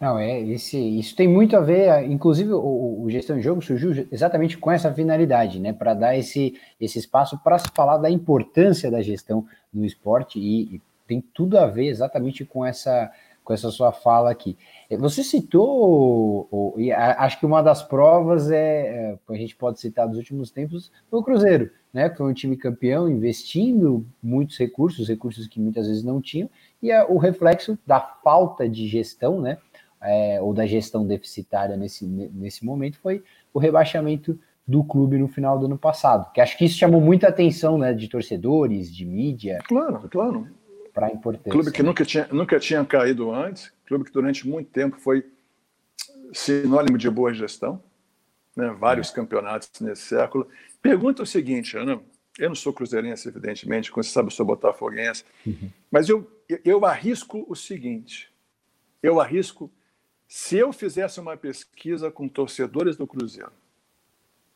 Não, 0.00 0.18
é 0.18 0.40
esse, 0.40 0.78
isso 0.78 1.14
tem 1.14 1.28
muito 1.28 1.54
a 1.54 1.60
ver, 1.60 2.10
inclusive 2.10 2.52
o, 2.54 3.02
o 3.02 3.10
gestão 3.10 3.36
de 3.36 3.42
jogo 3.42 3.60
surgiu 3.60 4.08
exatamente 4.10 4.56
com 4.56 4.70
essa 4.70 4.92
finalidade, 4.94 5.60
né, 5.60 5.74
para 5.74 5.92
dar 5.92 6.16
esse, 6.16 6.58
esse 6.80 6.98
espaço 6.98 7.38
para 7.44 7.58
se 7.58 7.68
falar 7.74 7.98
da 7.98 8.10
importância 8.10 8.90
da 8.90 9.02
gestão 9.02 9.46
no 9.72 9.84
esporte 9.84 10.38
e, 10.38 10.76
e, 10.76 10.82
tem 11.06 11.20
tudo 11.20 11.58
a 11.58 11.66
ver 11.66 11.88
exatamente 11.88 12.44
com 12.44 12.64
essa 12.64 13.12
com 13.44 13.52
essa 13.52 13.70
sua 13.70 13.92
fala 13.92 14.30
aqui. 14.30 14.56
Você 14.98 15.22
citou, 15.22 16.74
e 16.76 16.92
acho 16.92 17.38
que 17.38 17.46
uma 17.46 17.62
das 17.62 17.82
provas 17.82 18.50
é, 18.50 18.56
é, 18.58 19.18
a 19.28 19.34
gente 19.34 19.56
pode 19.56 19.80
citar 19.80 20.08
dos 20.08 20.18
últimos 20.18 20.50
tempos, 20.50 20.90
o 21.10 21.22
Cruzeiro, 21.22 21.70
né? 21.92 22.08
Que 22.08 22.18
foi 22.18 22.30
um 22.30 22.34
time 22.34 22.56
campeão, 22.56 23.08
investindo 23.08 24.06
muitos 24.22 24.58
recursos, 24.58 25.08
recursos 25.08 25.46
que 25.46 25.60
muitas 25.60 25.86
vezes 25.86 26.02
não 26.02 26.20
tinham, 26.20 26.48
e 26.82 26.90
é 26.90 27.04
o 27.04 27.18
reflexo 27.18 27.78
da 27.86 28.00
falta 28.00 28.68
de 28.68 28.86
gestão, 28.86 29.40
né? 29.40 29.58
é, 30.00 30.40
ou 30.40 30.54
da 30.54 30.66
gestão 30.66 31.06
deficitária 31.06 31.76
nesse, 31.76 32.06
nesse 32.06 32.64
momento 32.64 32.98
foi 32.98 33.22
o 33.52 33.58
rebaixamento 33.58 34.38
do 34.66 34.84
clube 34.84 35.18
no 35.18 35.28
final 35.28 35.58
do 35.58 35.66
ano 35.66 35.76
passado. 35.76 36.32
Que 36.32 36.40
acho 36.40 36.56
que 36.56 36.64
isso 36.64 36.78
chamou 36.78 37.00
muita 37.00 37.28
atenção 37.28 37.76
né, 37.76 37.92
de 37.92 38.08
torcedores, 38.08 38.94
de 38.94 39.04
mídia. 39.04 39.58
Claro, 39.66 40.08
claro. 40.08 40.46
Para 41.00 41.08
a 41.08 41.16
importância. 41.16 41.50
Clube 41.50 41.72
que 41.72 41.82
nunca 41.82 42.04
tinha, 42.04 42.28
nunca 42.30 42.60
tinha 42.60 42.84
caído 42.84 43.32
antes, 43.32 43.72
clube 43.86 44.04
que 44.04 44.12
durante 44.12 44.46
muito 44.46 44.70
tempo 44.70 44.98
foi 44.98 45.24
sinônimo 46.32 46.98
de 46.98 47.08
boa 47.08 47.32
gestão, 47.32 47.82
né, 48.54 48.74
vários 48.78 49.10
é. 49.10 49.14
campeonatos 49.14 49.70
nesse 49.80 50.02
século. 50.02 50.46
Pergunta 50.82 51.22
o 51.22 51.26
seguinte, 51.26 51.76
Ana, 51.76 52.00
eu 52.38 52.48
não 52.48 52.54
sou 52.54 52.72
cruzeirense, 52.72 53.28
evidentemente, 53.28 53.90
como 53.90 54.04
você 54.04 54.10
sabe, 54.10 54.28
eu 54.28 54.32
sou 54.32 54.46
botafoguense, 54.46 55.24
uhum. 55.46 55.70
mas 55.90 56.08
eu, 56.08 56.30
eu 56.64 56.84
arrisco 56.84 57.44
o 57.48 57.56
seguinte, 57.56 58.32
eu 59.02 59.20
arrisco 59.20 59.70
se 60.28 60.56
eu 60.56 60.72
fizesse 60.72 61.18
uma 61.18 61.36
pesquisa 61.36 62.10
com 62.10 62.28
torcedores 62.28 62.96
do 62.96 63.06
Cruzeiro, 63.06 63.50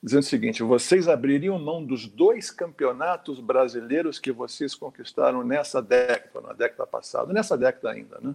dizendo 0.05 0.21
o 0.21 0.27
seguinte: 0.27 0.63
vocês 0.63 1.09
abririam 1.09 1.59
mão 1.59 1.83
dos 1.83 2.07
dois 2.07 2.51
campeonatos 2.51 3.41
brasileiros 3.41 4.19
que 4.19 4.31
vocês 4.31 4.75
conquistaram 4.75 5.43
nessa 5.43 5.81
década, 5.81 6.47
na 6.47 6.53
década 6.53 6.87
passada, 6.87 7.33
nessa 7.33 7.57
década 7.57 7.91
ainda, 7.91 8.19
né? 8.21 8.35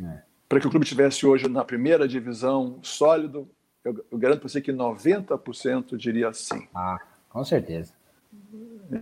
É. 0.00 0.22
Para 0.48 0.60
que 0.60 0.66
o 0.66 0.70
clube 0.70 0.86
tivesse 0.86 1.26
hoje 1.26 1.48
na 1.48 1.64
primeira 1.64 2.06
divisão 2.06 2.78
sólido, 2.82 3.48
eu, 3.84 4.04
eu 4.10 4.18
garanto 4.18 4.40
para 4.40 4.48
você 4.48 4.60
que 4.60 4.72
90% 4.72 5.96
diria 5.96 6.32
sim. 6.32 6.68
Ah, 6.74 7.00
com 7.28 7.44
certeza. 7.44 7.92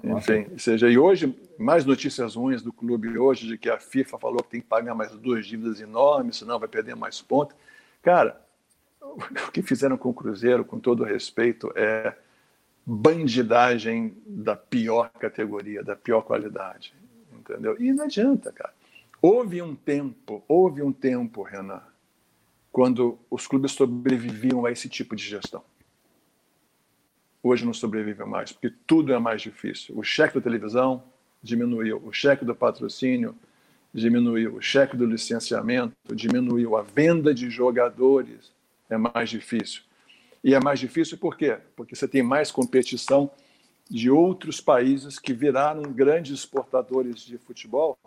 Enfim, 0.05 0.47
ou 0.53 0.59
seja, 0.59 0.89
e 0.89 0.97
hoje, 0.97 1.37
mais 1.59 1.85
notícias 1.85 2.37
ruins 2.37 2.63
do 2.63 2.73
clube 2.73 3.19
hoje, 3.19 3.49
de 3.49 3.59
que 3.59 3.69
a 3.69 3.81
FIFA 3.81 4.19
falou 4.19 4.43
que 4.43 4.51
tem 4.51 4.61
que 4.61 4.67
pagar 4.67 4.95
mais 4.95 5.11
duas 5.13 5.45
dívidas 5.45 5.81
enormes, 5.81 6.37
senão 6.37 6.59
vai 6.59 6.69
perder 6.69 6.95
mais 6.95 7.21
pontos. 7.21 7.57
Cara, 8.01 8.41
o 9.01 9.51
que 9.53 9.63
fizeram 9.63 9.97
com 9.97 10.11
o 10.11 10.15
Cruzeiro, 10.15 10.65
com 10.65 10.79
todo 10.79 11.05
respeito, 11.05 11.73
é 11.75 12.15
bandidagem 12.85 14.17
da 14.27 14.57
pior 14.57 15.11
categoria, 15.11 15.83
da 15.83 15.95
pior 15.95 16.23
qualidade, 16.23 16.95
entendeu? 17.33 17.77
E 17.81 17.93
não 17.93 18.05
adianta, 18.05 18.53
cara. 18.53 18.73
Houve 19.23 19.61
um 19.61 19.75
tempo, 19.75 20.43
houve 20.49 20.83
um 20.83 20.93
tempo, 20.93 21.43
Renan, 21.43 21.83
quando 22.73 23.19
os 23.31 23.47
clubes 23.47 23.73
sobreviviam 23.73 24.65
a 24.65 24.73
esse 24.73 24.89
tipo 24.89 25.15
de 25.15 25.25
gestão 25.25 25.63
hoje 27.43 27.65
não 27.65 27.73
sobrevive 27.73 28.25
mais, 28.25 28.53
porque 28.53 28.73
tudo 28.87 29.13
é 29.13 29.19
mais 29.19 29.43
difícil. 29.43 29.97
O 29.99 30.03
cheque 30.03 30.35
da 30.35 30.41
televisão 30.41 31.03
diminuiu, 31.43 32.03
o 32.05 32.13
cheque 32.13 32.45
do 32.45 32.55
patrocínio 32.55 33.35
diminuiu, 33.93 34.57
o 34.57 34.63
cheque 34.63 34.97
do 34.97 35.07
licenciamento 35.07 35.95
diminuiu, 36.15 36.77
a 36.77 36.83
venda 36.83 37.35
de 37.35 37.51
jogadores 37.51 38.53
é 38.91 38.99
mais 38.99 39.31
difícil. 39.31 39.83
E 40.43 40.55
é 40.55 40.61
mais 40.61 40.81
difícil 40.81 41.17
por 41.17 41.37
quê? 41.37 41.59
Porque 41.77 41.95
você 41.95 42.09
tem 42.09 42.23
mais 42.23 42.51
competição 42.51 43.31
de 43.89 44.11
outros 44.11 44.61
países 44.61 45.19
que 45.19 45.33
viraram 45.33 45.83
grandes 45.83 46.39
exportadores 46.39 47.21
de 47.21 47.39
futebol, 47.39 47.99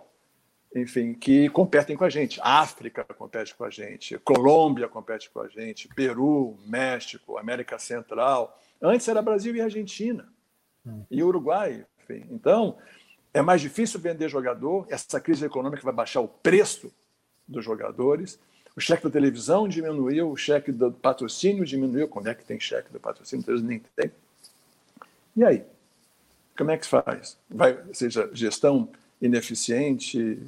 enfim, 0.75 1.13
que 1.13 1.49
competem 1.49 1.95
com 1.95 2.03
a 2.03 2.09
gente. 2.09 2.39
África 2.41 3.03
compete 3.03 3.53
com 3.55 3.63
a 3.63 3.69
gente, 3.69 4.17
Colômbia 4.19 4.87
compete 4.87 5.29
com 5.29 5.41
a 5.41 5.47
gente, 5.47 5.87
Peru, 5.89 6.57
México, 6.65 7.37
América 7.37 7.77
Central, 7.77 8.59
Antes 8.83 9.07
era 9.07 9.21
Brasil 9.21 9.55
e 9.55 9.61
Argentina, 9.61 10.27
e 11.09 11.23
Uruguai. 11.23 11.85
Enfim. 12.03 12.25
Então, 12.29 12.77
é 13.33 13.41
mais 13.41 13.61
difícil 13.61 13.97
vender 13.97 14.27
jogador, 14.27 14.85
essa 14.89 15.21
crise 15.21 15.45
econômica 15.45 15.81
vai 15.81 15.93
baixar 15.93 16.19
o 16.19 16.27
preço 16.27 16.93
dos 17.47 17.63
jogadores, 17.63 18.37
o 18.75 18.79
cheque 18.79 19.03
da 19.03 19.09
televisão 19.09 19.67
diminuiu, 19.67 20.31
o 20.31 20.37
cheque 20.37 20.71
do 20.71 20.91
patrocínio 20.91 21.65
diminuiu. 21.65 22.07
Quando 22.07 22.27
é 22.27 22.35
que 22.35 22.43
tem 22.43 22.59
cheque 22.59 22.91
do 22.91 22.99
patrocínio? 22.99 23.45
Eles 23.47 23.61
nem 23.61 23.81
tem. 23.95 24.11
E 25.35 25.43
aí? 25.43 25.63
Como 26.57 26.71
é 26.71 26.77
que 26.77 26.85
faz? 26.85 27.37
Vai, 27.49 27.77
seja 27.93 28.29
gestão 28.33 28.89
ineficiente, 29.21 30.39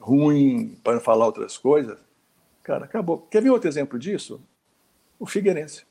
ruim, 0.00 0.76
para 0.82 0.94
não 0.94 1.00
falar 1.00 1.26
outras 1.26 1.58
coisas? 1.58 1.98
Cara, 2.62 2.84
acabou. 2.84 3.26
Quer 3.30 3.42
ver 3.42 3.50
outro 3.50 3.68
exemplo 3.68 3.98
disso? 3.98 4.40
O 5.18 5.26
Figueirense. 5.26 5.84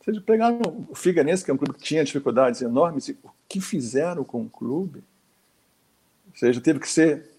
Vocês 0.00 0.18
pegaram 0.20 0.86
o 0.88 0.94
Figueirense, 0.94 1.44
que 1.44 1.50
é 1.50 1.54
um 1.54 1.56
clube 1.56 1.78
que 1.78 1.84
tinha 1.84 2.04
dificuldades 2.04 2.60
enormes, 2.60 3.08
o 3.08 3.30
que 3.48 3.60
fizeram 3.60 4.24
com 4.24 4.42
o 4.42 4.50
clube? 4.50 5.02
Ou 6.30 6.36
seja, 6.36 6.60
teve 6.60 6.80
que 6.80 6.88
ser 6.88 7.30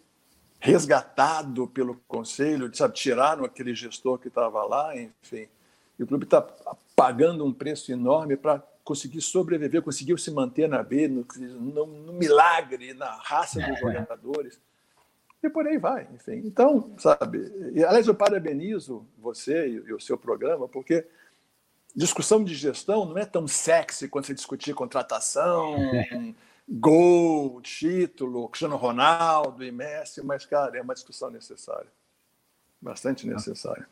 resgatado 0.60 1.68
pelo 1.68 1.96
conselho, 2.08 2.74
sabe, 2.76 2.94
tiraram 2.96 3.46
aquele 3.46 3.76
gestor 3.76 4.18
que 4.18 4.28
estava 4.28 4.64
lá, 4.64 4.96
enfim. 4.98 5.48
E 5.98 6.04
o 6.04 6.08
clube 6.08 6.26
está 6.26 6.42
pagando 6.96 7.46
um 7.46 7.54
preço 7.54 7.92
enorme 7.92 8.36
para 8.36 8.62
conseguir 8.84 9.22
sobreviver, 9.22 9.82
conseguiu 9.82 10.18
se 10.18 10.32
manter 10.32 10.70
na 10.70 10.84
B, 10.84 11.08
no, 11.08 11.26
no, 11.38 11.86
no 11.86 12.14
milagre, 12.14 12.94
na 12.94 13.12
raça 13.16 13.60
dos 13.60 13.78
é. 13.78 14.00
jogadores. 14.00 14.60
E 15.42 15.50
por 15.50 15.68
aí 15.68 15.78
vai, 15.78 16.08
enfim. 16.14 16.42
Então, 16.46 16.94
sabe, 16.98 17.52
e, 17.74 17.84
aliás, 17.84 18.08
eu 18.08 18.16
parabenizo 18.16 19.06
você 19.18 19.68
e, 19.68 19.74
e 19.74 19.94
o 19.94 20.00
seu 20.00 20.18
programa, 20.18 20.68
porque 20.68 21.06
discussão 21.96 22.44
de 22.44 22.54
gestão 22.54 23.06
não 23.06 23.18
é 23.18 23.26
tão 23.26 23.48
sexy 23.48 24.08
quando 24.08 24.26
você 24.26 24.34
discutir 24.34 24.74
contratação, 24.74 25.76
gol, 26.68 27.62
título, 27.62 28.50
Cristiano 28.50 28.76
Ronaldo 28.76 29.64
e 29.64 29.72
Messi, 29.72 30.24
mas, 30.26 30.46
cara, 30.46 30.78
é 30.78 30.82
uma 30.82 30.94
discussão 30.94 31.30
necessária. 31.30 31.88
Bastante 32.82 33.28
necessária. 33.28 33.88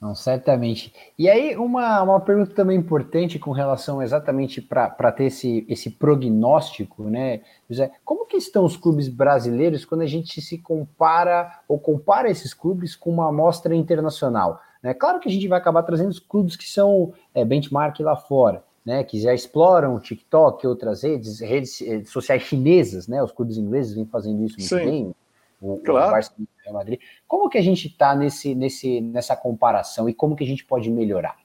Não, 0.00 0.14
certamente. 0.14 0.92
E 1.18 1.28
aí, 1.28 1.56
uma, 1.56 2.02
uma 2.02 2.20
pergunta 2.20 2.54
também 2.54 2.78
importante 2.78 3.38
com 3.38 3.50
relação 3.50 4.02
exatamente 4.02 4.60
para 4.60 5.10
ter 5.10 5.24
esse, 5.24 5.64
esse 5.68 5.90
prognóstico, 5.90 7.04
né, 7.04 7.40
José? 7.68 7.90
Como 8.04 8.26
que 8.26 8.36
estão 8.36 8.64
os 8.64 8.76
clubes 8.76 9.08
brasileiros 9.08 9.86
quando 9.86 10.02
a 10.02 10.06
gente 10.06 10.40
se 10.42 10.58
compara 10.58 11.60
ou 11.66 11.78
compara 11.78 12.30
esses 12.30 12.52
clubes 12.52 12.94
com 12.94 13.10
uma 13.10 13.30
amostra 13.30 13.74
internacional? 13.74 14.60
Né? 14.82 14.92
Claro 14.92 15.18
que 15.18 15.28
a 15.30 15.32
gente 15.32 15.48
vai 15.48 15.58
acabar 15.58 15.82
trazendo 15.82 16.10
os 16.10 16.18
clubes 16.18 16.56
que 16.56 16.68
são 16.68 17.14
é, 17.34 17.42
benchmark 17.42 17.98
lá 18.00 18.16
fora, 18.16 18.62
né, 18.86 19.02
que 19.02 19.20
já 19.20 19.34
exploram 19.34 19.96
o 19.96 20.00
TikTok 20.00 20.64
e 20.64 20.68
outras 20.68 21.02
redes, 21.02 21.40
redes, 21.40 21.80
redes, 21.80 22.08
sociais 22.08 22.42
chinesas, 22.42 23.08
né? 23.08 23.20
Os 23.20 23.32
clubes 23.32 23.56
ingleses 23.56 23.92
vêm 23.92 24.06
fazendo 24.06 24.44
isso 24.44 24.56
muito 24.56 24.68
Sim. 24.68 24.76
bem. 24.76 25.14
O, 25.60 25.78
claro. 25.78 26.06
o 26.06 26.10
Barcelona 26.12 26.48
Real 26.62 26.74
Madrid. 26.74 27.00
Como 27.26 27.48
que 27.50 27.58
a 27.58 27.62
gente 27.62 27.88
está 27.88 28.14
nesse, 28.14 28.54
nesse, 28.54 29.00
nessa 29.00 29.34
comparação 29.34 30.08
e 30.08 30.14
como 30.14 30.36
que 30.36 30.44
a 30.44 30.46
gente 30.46 30.64
pode 30.64 30.88
melhorar? 30.88 31.36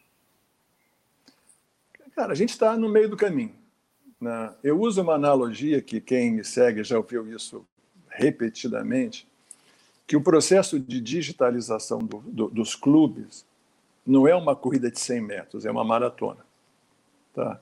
Cara, 2.16 2.34
a 2.34 2.36
gente 2.36 2.50
está 2.50 2.78
no 2.78 2.88
meio 2.88 3.10
do 3.10 3.18
caminho. 3.18 3.56
Né? 4.20 4.54
Eu 4.64 4.80
uso 4.80 5.02
uma 5.02 5.16
analogia 5.16 5.82
que 5.82 6.00
quem 6.00 6.32
me 6.32 6.44
segue 6.44 6.84
já 6.84 6.98
ouviu 6.98 7.28
isso 7.34 7.66
repetidamente, 8.08 9.28
que 10.06 10.16
o 10.16 10.22
processo 10.22 10.80
de 10.80 11.02
digitalização 11.02 11.98
do, 12.00 12.20
do, 12.20 12.50
dos 12.50 12.76
clubes 12.76 13.44
não 14.06 14.28
é 14.28 14.36
uma 14.36 14.56
corrida 14.56 14.92
de 14.92 15.00
100 15.00 15.22
metros, 15.22 15.66
é 15.66 15.72
uma 15.72 15.84
maratona. 15.84 16.51
Tá? 17.34 17.60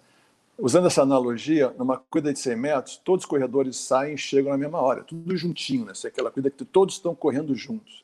Usando 0.58 0.88
essa 0.88 1.03
analogia, 1.03 1.73
numa 1.77 1.97
corrida 1.97 2.34
de 2.34 2.39
100 2.39 2.55
metros, 2.58 2.97
todos 2.97 3.23
os 3.23 3.29
corredores 3.29 3.77
saem 3.77 4.15
e 4.15 4.17
chegam 4.17 4.51
na 4.51 4.58
mesma 4.58 4.79
hora, 4.82 5.03
tudo 5.03 5.38
juntinho, 5.38 5.86
né? 5.86 5.93
É 6.03 6.08
aquela 6.08 6.29
corrida 6.29 6.49
que 6.49 6.65
todos 6.65 6.95
estão 6.95 7.15
correndo 7.15 7.55
juntos. 7.55 8.03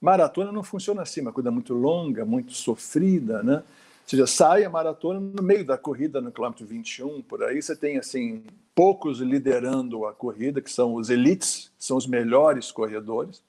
Maratona 0.00 0.52
não 0.52 0.62
funciona 0.62 1.02
assim, 1.02 1.20
uma 1.20 1.32
corrida 1.32 1.50
muito 1.50 1.72
longa, 1.72 2.24
muito 2.24 2.52
sofrida, 2.52 3.42
né? 3.42 3.56
Ou 3.56 4.08
seja, 4.10 4.26
sai 4.26 4.64
a 4.64 4.70
maratona 4.70 5.20
no 5.20 5.42
meio 5.42 5.64
da 5.64 5.78
corrida, 5.78 6.20
no 6.20 6.32
quilômetro 6.32 6.66
21, 6.66 7.22
por 7.22 7.42
aí, 7.42 7.62
você 7.62 7.76
tem, 7.76 7.96
assim, 7.96 8.42
poucos 8.74 9.20
liderando 9.20 10.04
a 10.04 10.12
corrida, 10.12 10.60
que 10.60 10.70
são 10.70 10.94
os 10.94 11.10
elites, 11.10 11.70
são 11.78 11.96
os 11.96 12.06
melhores 12.06 12.72
corredores. 12.72 13.42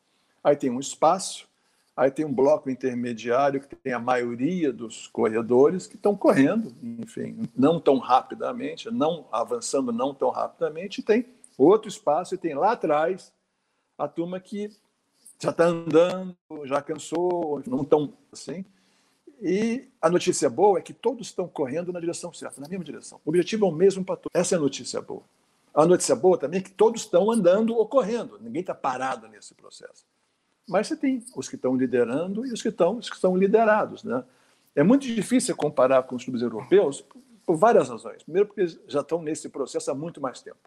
Aí 0.43 0.55
tem 0.55 0.69
um 0.69 0.79
espaço, 0.79 1.47
Aí 1.95 2.09
tem 2.09 2.25
um 2.25 2.33
bloco 2.33 2.69
intermediário 2.69 3.59
que 3.59 3.75
tem 3.75 3.93
a 3.93 3.99
maioria 3.99 4.71
dos 4.71 5.07
corredores 5.07 5.87
que 5.87 5.95
estão 5.95 6.15
correndo, 6.15 6.73
enfim, 6.81 7.37
não 7.55 7.79
tão 7.79 7.97
rapidamente, 7.97 8.89
não 8.89 9.27
avançando 9.31 9.91
não 9.91 10.13
tão 10.13 10.29
rapidamente. 10.29 11.01
E 11.01 11.03
tem 11.03 11.25
outro 11.57 11.89
espaço 11.89 12.33
e 12.33 12.37
tem 12.37 12.55
lá 12.55 12.71
atrás 12.71 13.33
a 13.97 14.07
turma 14.07 14.39
que 14.39 14.71
já 15.39 15.49
está 15.49 15.65
andando, 15.65 16.35
já 16.65 16.81
cansou, 16.81 17.61
não 17.67 17.83
tão 17.83 18.13
assim. 18.31 18.63
E 19.41 19.89
a 19.99 20.09
notícia 20.09 20.49
boa 20.49 20.77
é 20.77 20.81
que 20.81 20.93
todos 20.93 21.27
estão 21.27 21.47
correndo 21.47 21.91
na 21.91 21.99
direção 21.99 22.31
certa, 22.31 22.61
na 22.61 22.67
mesma 22.67 22.85
direção. 22.85 23.19
O 23.25 23.29
objetivo 23.29 23.65
é 23.65 23.69
o 23.69 23.71
mesmo 23.71 24.05
para 24.05 24.15
todos. 24.15 24.39
Essa 24.39 24.55
é 24.55 24.57
a 24.57 24.61
notícia 24.61 25.01
boa. 25.01 25.23
A 25.73 25.85
notícia 25.85 26.15
boa 26.15 26.37
também 26.37 26.59
é 26.59 26.63
que 26.63 26.71
todos 26.71 27.01
estão 27.01 27.31
andando 27.31 27.75
ou 27.75 27.87
correndo. 27.87 28.37
Ninguém 28.39 28.61
está 28.61 28.75
parado 28.75 29.27
nesse 29.27 29.55
processo. 29.55 30.05
Mas 30.67 30.87
você 30.87 30.95
tem 30.95 31.23
os 31.35 31.49
que 31.49 31.55
estão 31.55 31.75
liderando 31.75 32.45
e 32.45 32.53
os 32.53 32.61
que 32.61 32.69
estão, 32.69 32.97
os 32.97 33.09
que 33.09 33.15
estão 33.15 33.35
liderados. 33.35 34.03
Né? 34.03 34.23
É 34.75 34.83
muito 34.83 35.05
difícil 35.05 35.55
comparar 35.55 36.03
com 36.03 36.15
os 36.15 36.23
clubes 36.23 36.41
europeus 36.41 37.03
por 37.45 37.57
várias 37.57 37.89
razões. 37.89 38.23
Primeiro, 38.23 38.47
porque 38.47 38.61
eles 38.61 38.79
já 38.87 39.01
estão 39.01 39.21
nesse 39.21 39.49
processo 39.49 39.91
há 39.91 39.95
muito 39.95 40.21
mais 40.21 40.41
tempo. 40.41 40.59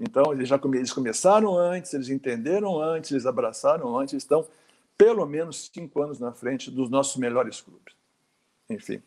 Então, 0.00 0.32
eles 0.32 0.48
já 0.48 0.60
eles 0.74 0.92
começaram 0.92 1.58
antes, 1.58 1.92
eles 1.92 2.08
entenderam 2.08 2.80
antes, 2.80 3.10
eles 3.10 3.26
abraçaram 3.26 3.98
antes, 3.98 4.14
estão 4.14 4.46
pelo 4.96 5.26
menos 5.26 5.70
cinco 5.72 6.02
anos 6.02 6.18
na 6.18 6.32
frente 6.32 6.70
dos 6.70 6.88
nossos 6.88 7.16
melhores 7.16 7.60
clubes. 7.60 7.94
Enfim. 8.70 9.02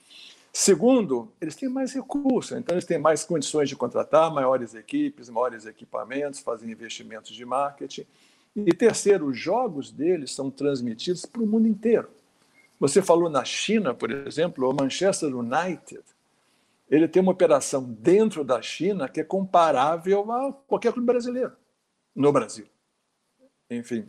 Segundo, 0.54 1.32
eles 1.39 1.56
têm 1.56 1.69
mais 1.69 1.93
recursos, 1.93 2.58
então 2.58 2.76
eles 2.76 2.86
têm 2.86 2.97
mais 2.97 3.24
condições 3.24 3.69
de 3.69 3.76
contratar 3.76 4.34
maiores 4.34 4.76
equipes, 4.76 5.30
maiores 5.30 5.65
equipamentos, 5.65 6.41
fazem 6.41 6.69
investimentos 6.69 7.32
de 7.32 7.45
marketing. 7.45 8.06
E 8.56 8.74
terceiro, 8.74 9.28
os 9.28 9.38
jogos 9.38 9.92
deles 9.92 10.34
são 10.34 10.52
transmitidos 10.52 11.26
para 11.26 11.42
o 11.42 11.48
mundo 11.48 11.68
inteiro. 11.68 12.10
Você 12.80 13.02
falou 13.02 13.30
na 13.30 13.46
China, 13.46 13.94
por 13.94 14.12
exemplo, 14.12 14.70
o 14.70 14.74
Manchester 14.74 15.36
United, 15.36 16.04
ele 16.90 17.08
tem 17.08 17.22
uma 17.22 17.32
operação 17.32 17.84
dentro 17.84 18.44
da 18.44 18.62
China 18.62 19.08
que 19.08 19.22
é 19.22 19.24
comparável 19.24 20.30
a 20.32 20.52
qualquer 20.52 20.92
clube 20.92 21.06
brasileiro 21.06 21.54
no 22.14 22.32
Brasil. 22.34 22.68
Enfim. 23.70 24.06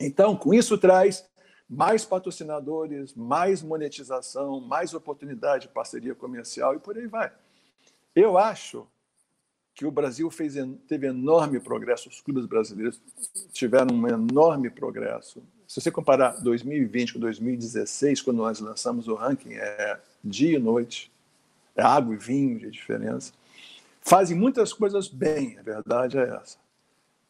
Então, 0.00 0.34
com 0.34 0.52
isso 0.52 0.76
traz 0.76 1.24
mais 1.68 2.04
patrocinadores, 2.04 3.14
mais 3.14 3.62
monetização, 3.62 4.60
mais 4.60 4.92
oportunidade 4.92 5.68
de 5.68 5.72
parceria 5.72 6.14
comercial 6.14 6.74
e 6.74 6.80
por 6.80 6.98
aí 6.98 7.06
vai. 7.06 7.32
Eu 8.14 8.36
acho 8.36 8.86
que 9.74 9.86
o 9.86 9.90
Brasil 9.90 10.30
fez, 10.30 10.54
teve 10.86 11.06
enorme 11.06 11.58
progresso, 11.58 12.08
os 12.08 12.20
clubes 12.20 12.46
brasileiros 12.46 13.00
tiveram 13.52 13.94
um 13.94 14.06
enorme 14.06 14.68
progresso. 14.70 15.42
Se 15.66 15.80
você 15.80 15.90
comparar 15.90 16.42
2020 16.42 17.14
com 17.14 17.20
2016, 17.20 18.20
quando 18.20 18.38
nós 18.38 18.60
lançamos 18.60 19.08
o 19.08 19.14
ranking, 19.14 19.54
é 19.54 19.98
dia 20.22 20.56
e 20.56 20.58
noite, 20.58 21.10
é 21.74 21.82
água 21.82 22.14
e 22.14 22.18
vinho 22.18 22.58
de 22.58 22.70
diferença. 22.70 23.32
Fazem 24.02 24.36
muitas 24.36 24.72
coisas 24.72 25.08
bem, 25.08 25.58
a 25.58 25.62
verdade 25.62 26.18
é 26.18 26.22
essa. 26.22 26.58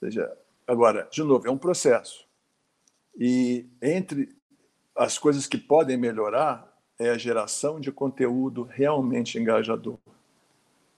Ou 0.00 0.08
seja, 0.08 0.36
agora, 0.66 1.08
de 1.10 1.22
novo, 1.22 1.46
é 1.46 1.50
um 1.50 1.58
processo. 1.58 2.26
E 3.16 3.66
entre 3.80 4.34
as 4.96 5.18
coisas 5.18 5.46
que 5.46 5.58
podem 5.58 5.96
melhorar 5.96 6.68
é 6.98 7.10
a 7.10 7.18
geração 7.18 7.78
de 7.78 7.92
conteúdo 7.92 8.64
realmente 8.64 9.38
engajador 9.38 9.98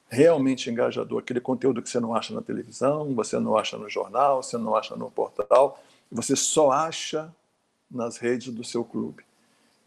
realmente 0.08 0.70
engajador, 0.70 1.20
aquele 1.20 1.40
conteúdo 1.40 1.82
que 1.82 1.88
você 1.88 1.98
não 1.98 2.14
acha 2.14 2.32
na 2.34 2.42
televisão, 2.42 3.14
você 3.14 3.38
não 3.38 3.56
acha 3.56 3.76
no 3.76 3.88
jornal, 3.88 4.42
você 4.42 4.56
não 4.56 4.76
acha 4.76 4.94
no 4.96 5.10
portal, 5.10 5.82
você 6.10 6.36
só 6.36 6.70
acha 6.70 7.34
nas 7.90 8.16
redes 8.16 8.52
do 8.52 8.64
seu 8.64 8.84
clube, 8.84 9.24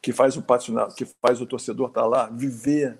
que 0.01 0.11
faz 0.11 0.37
o 0.37 0.41
patrocinado, 0.41 0.95
que 0.95 1.05
faz 1.21 1.41
o 1.41 1.45
torcedor 1.45 1.89
estar 1.89 2.01
tá 2.01 2.07
lá, 2.07 2.25
viver 2.27 2.97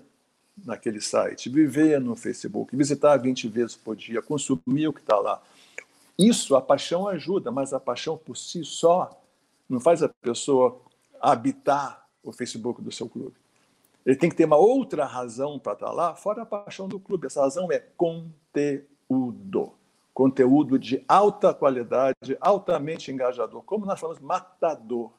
naquele 0.64 1.00
site, 1.00 1.48
viver 1.48 2.00
no 2.00 2.16
Facebook, 2.16 2.74
visitar 2.76 3.16
20 3.16 3.48
vezes 3.48 3.76
por 3.76 3.96
dia, 3.96 4.20
consumir 4.20 4.88
o 4.88 4.92
que 4.92 5.00
está 5.00 5.18
lá. 5.18 5.40
Isso, 6.18 6.56
a 6.56 6.60
paixão 6.60 7.06
ajuda, 7.06 7.50
mas 7.50 7.72
a 7.72 7.78
paixão 7.78 8.16
por 8.16 8.36
si 8.36 8.64
só 8.64 9.20
não 9.68 9.78
faz 9.78 10.02
a 10.02 10.08
pessoa 10.08 10.80
habitar 11.20 12.08
o 12.22 12.32
Facebook 12.32 12.82
do 12.82 12.90
seu 12.90 13.08
clube. 13.08 13.36
Ele 14.08 14.16
tem 14.16 14.30
que 14.30 14.36
ter 14.36 14.46
uma 14.46 14.56
outra 14.56 15.04
razão 15.04 15.58
para 15.58 15.74
estar 15.74 15.92
lá, 15.92 16.14
fora 16.14 16.40
a 16.40 16.46
paixão 16.46 16.88
do 16.88 16.98
clube. 16.98 17.26
Essa 17.26 17.42
razão 17.42 17.70
é 17.70 17.78
conteúdo. 17.94 19.74
Conteúdo 20.14 20.78
de 20.78 21.04
alta 21.06 21.52
qualidade, 21.52 22.34
altamente 22.40 23.12
engajador. 23.12 23.62
Como 23.64 23.84
nós 23.84 24.00
falamos, 24.00 24.22
matador. 24.22 25.12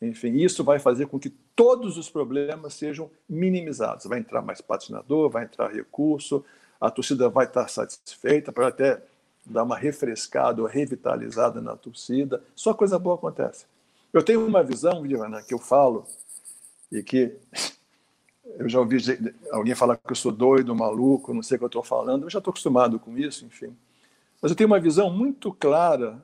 Enfim, 0.00 0.36
isso 0.36 0.62
vai 0.62 0.78
fazer 0.78 1.06
com 1.06 1.18
que 1.18 1.30
todos 1.30 1.98
os 1.98 2.08
problemas 2.08 2.74
sejam 2.74 3.10
minimizados. 3.28 4.06
Vai 4.06 4.20
entrar 4.20 4.40
mais 4.40 4.60
patrocinador, 4.60 5.28
vai 5.28 5.42
entrar 5.42 5.66
recurso, 5.66 6.44
a 6.80 6.92
torcida 6.92 7.28
vai 7.28 7.46
estar 7.46 7.66
satisfeita 7.66 8.52
para 8.52 8.68
até 8.68 9.02
dar 9.44 9.64
uma 9.64 9.76
refrescada 9.76 10.62
ou 10.62 10.68
revitalizada 10.68 11.60
na 11.60 11.74
torcida. 11.76 12.40
Só 12.54 12.72
coisa 12.72 13.00
boa 13.00 13.16
acontece. 13.16 13.66
Eu 14.12 14.22
tenho 14.22 14.46
uma 14.46 14.62
visão, 14.62 15.04
Ivana, 15.04 15.42
que 15.42 15.52
eu 15.52 15.58
falo 15.58 16.06
e 16.90 17.02
que 17.02 17.36
eu 18.44 18.68
já 18.68 18.78
ouvi 18.78 18.98
alguém 19.52 19.74
falar 19.74 19.96
que 19.96 20.10
eu 20.10 20.16
sou 20.16 20.32
doido, 20.32 20.74
maluco, 20.74 21.34
não 21.34 21.42
sei 21.42 21.56
o 21.56 21.58
que 21.58 21.64
eu 21.64 21.68
estou 21.68 21.82
falando. 21.82 22.24
Eu 22.24 22.30
já 22.30 22.38
estou 22.38 22.50
acostumado 22.50 22.98
com 22.98 23.16
isso, 23.16 23.44
enfim. 23.44 23.74
Mas 24.40 24.50
eu 24.50 24.56
tenho 24.56 24.68
uma 24.68 24.80
visão 24.80 25.10
muito 25.10 25.52
clara 25.52 26.22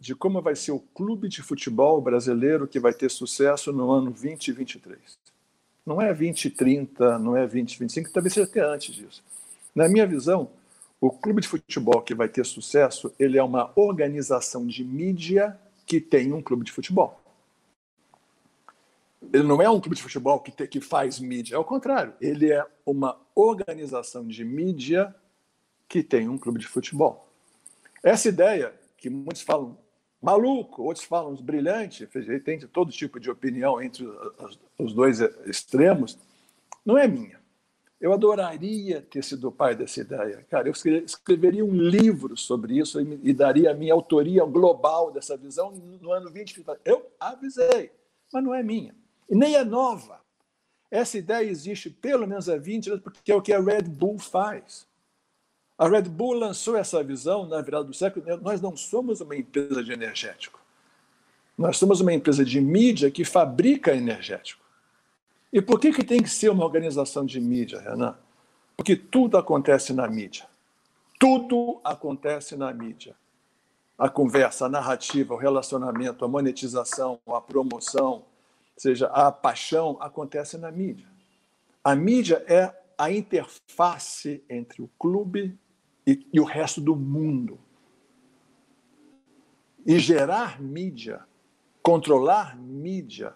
de 0.00 0.14
como 0.14 0.40
vai 0.40 0.56
ser 0.56 0.72
o 0.72 0.80
clube 0.80 1.28
de 1.28 1.42
futebol 1.42 2.00
brasileiro 2.00 2.66
que 2.66 2.80
vai 2.80 2.92
ter 2.92 3.10
sucesso 3.10 3.72
no 3.72 3.90
ano 3.90 4.10
2023. 4.10 4.98
Não 5.84 6.00
é 6.00 6.06
2030, 6.06 7.18
não 7.18 7.36
é 7.36 7.40
2025, 7.40 8.10
talvez 8.12 8.32
seja 8.32 8.46
até 8.46 8.60
antes 8.60 8.94
disso. 8.94 9.22
Na 9.74 9.88
minha 9.88 10.06
visão, 10.06 10.50
o 11.00 11.10
clube 11.10 11.42
de 11.42 11.48
futebol 11.48 12.00
que 12.00 12.14
vai 12.14 12.28
ter 12.28 12.44
sucesso, 12.46 13.12
ele 13.18 13.38
é 13.38 13.42
uma 13.42 13.70
organização 13.76 14.66
de 14.66 14.84
mídia 14.84 15.58
que 15.86 16.00
tem 16.00 16.32
um 16.32 16.40
clube 16.40 16.64
de 16.64 16.72
futebol. 16.72 17.19
Ele 19.32 19.42
não 19.42 19.60
é 19.60 19.68
um 19.68 19.80
clube 19.80 19.96
de 19.96 20.02
futebol 20.02 20.40
que, 20.40 20.50
te, 20.50 20.66
que 20.66 20.80
faz 20.80 21.20
mídia, 21.20 21.54
é 21.54 21.58
o 21.58 21.64
contrário. 21.64 22.14
Ele 22.20 22.50
é 22.50 22.66
uma 22.86 23.20
organização 23.34 24.26
de 24.26 24.44
mídia 24.44 25.14
que 25.88 26.02
tem 26.02 26.28
um 26.28 26.38
clube 26.38 26.58
de 26.58 26.66
futebol. 26.66 27.28
Essa 28.02 28.28
ideia 28.28 28.74
que 28.96 29.10
muitos 29.10 29.42
falam 29.42 29.76
maluco, 30.20 30.82
outros 30.82 31.04
falam 31.04 31.34
brilhante, 31.36 32.06
tem 32.44 32.58
todo 32.60 32.92
tipo 32.92 33.18
de 33.18 33.30
opinião 33.30 33.80
entre 33.80 34.06
os 34.78 34.92
dois 34.92 35.20
extremos, 35.46 36.18
não 36.84 36.96
é 36.96 37.06
minha. 37.06 37.40
Eu 38.00 38.14
adoraria 38.14 39.02
ter 39.02 39.22
sido 39.22 39.48
o 39.48 39.52
pai 39.52 39.74
dessa 39.74 40.00
ideia. 40.00 40.46
Cara, 40.48 40.68
eu 40.68 40.72
escreveria 41.04 41.62
um 41.62 41.74
livro 41.74 42.34
sobre 42.34 42.78
isso 42.78 42.98
e 43.00 43.34
daria 43.34 43.70
a 43.70 43.74
minha 43.74 43.92
autoria 43.92 44.42
global 44.44 45.12
dessa 45.12 45.36
visão 45.36 45.70
no 46.00 46.10
ano 46.10 46.30
20. 46.30 46.64
Eu 46.82 47.06
avisei, 47.20 47.92
mas 48.32 48.42
não 48.42 48.54
é 48.54 48.62
minha. 48.62 48.94
E 49.30 49.34
nem 49.36 49.54
é 49.54 49.64
nova. 49.64 50.20
Essa 50.90 51.16
ideia 51.16 51.48
existe 51.48 51.88
pelo 51.88 52.26
menos 52.26 52.48
há 52.48 52.56
20 52.56 52.90
anos, 52.90 53.02
porque 53.02 53.30
é 53.30 53.34
o 53.34 53.40
que 53.40 53.52
a 53.52 53.60
Red 53.60 53.82
Bull 53.82 54.18
faz. 54.18 54.86
A 55.78 55.88
Red 55.88 56.02
Bull 56.02 56.34
lançou 56.34 56.76
essa 56.76 57.02
visão 57.02 57.46
na 57.46 57.62
virada 57.62 57.84
do 57.84 57.94
século. 57.94 58.26
Nós 58.42 58.60
não 58.60 58.76
somos 58.76 59.20
uma 59.20 59.36
empresa 59.36 59.82
de 59.84 59.92
energético. 59.92 60.60
Nós 61.56 61.76
somos 61.76 62.00
uma 62.00 62.12
empresa 62.12 62.44
de 62.44 62.60
mídia 62.60 63.10
que 63.10 63.24
fabrica 63.24 63.94
energético. 63.94 64.64
E 65.52 65.62
por 65.62 65.78
que, 65.78 65.92
que 65.92 66.04
tem 66.04 66.22
que 66.22 66.28
ser 66.28 66.50
uma 66.50 66.64
organização 66.64 67.24
de 67.24 67.40
mídia, 67.40 67.80
Renan? 67.80 68.16
Porque 68.76 68.96
tudo 68.96 69.36
acontece 69.36 69.92
na 69.92 70.08
mídia. 70.08 70.46
Tudo 71.18 71.80
acontece 71.84 72.56
na 72.56 72.72
mídia. 72.72 73.14
A 73.98 74.08
conversa, 74.08 74.66
a 74.66 74.68
narrativa, 74.68 75.34
o 75.34 75.36
relacionamento, 75.36 76.24
a 76.24 76.28
monetização, 76.28 77.20
a 77.26 77.40
promoção, 77.40 78.24
seja, 78.80 79.06
a 79.08 79.30
paixão 79.30 79.98
acontece 80.00 80.56
na 80.56 80.70
mídia. 80.72 81.06
A 81.84 81.94
mídia 81.94 82.42
é 82.48 82.74
a 82.96 83.10
interface 83.10 84.42
entre 84.48 84.82
o 84.82 84.88
clube 84.98 85.58
e, 86.06 86.26
e 86.32 86.40
o 86.40 86.44
resto 86.44 86.80
do 86.80 86.96
mundo. 86.96 87.58
E 89.84 89.98
gerar 89.98 90.60
mídia, 90.60 91.24
controlar 91.82 92.56
mídia, 92.56 93.34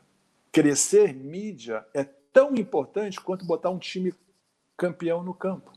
crescer 0.51 1.15
mídia 1.15 1.87
é 1.93 2.05
tão 2.05 2.55
importante 2.55 3.21
quanto 3.21 3.45
botar 3.45 3.71
um 3.71 3.79
time 3.79 4.15
campeão 4.77 5.23
no 5.23 5.35
campo. 5.35 5.73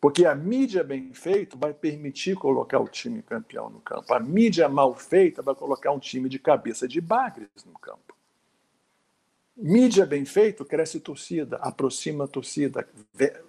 Porque 0.00 0.24
a 0.24 0.34
mídia 0.34 0.82
bem 0.82 1.12
feita 1.14 1.56
vai 1.56 1.72
permitir 1.72 2.36
colocar 2.36 2.78
o 2.78 2.88
time 2.88 3.22
campeão 3.22 3.70
no 3.70 3.80
campo. 3.80 4.12
A 4.12 4.20
mídia 4.20 4.68
mal 4.68 4.94
feita 4.94 5.42
vai 5.42 5.54
colocar 5.54 5.90
um 5.92 5.98
time 5.98 6.28
de 6.28 6.38
cabeça 6.38 6.86
de 6.86 7.00
bagres 7.00 7.48
no 7.64 7.78
campo. 7.78 8.15
Mídia 9.56 10.04
bem 10.04 10.26
feito 10.26 10.66
cresce 10.66 11.00
torcida, 11.00 11.56
aproxima 11.56 12.28
torcida, 12.28 12.86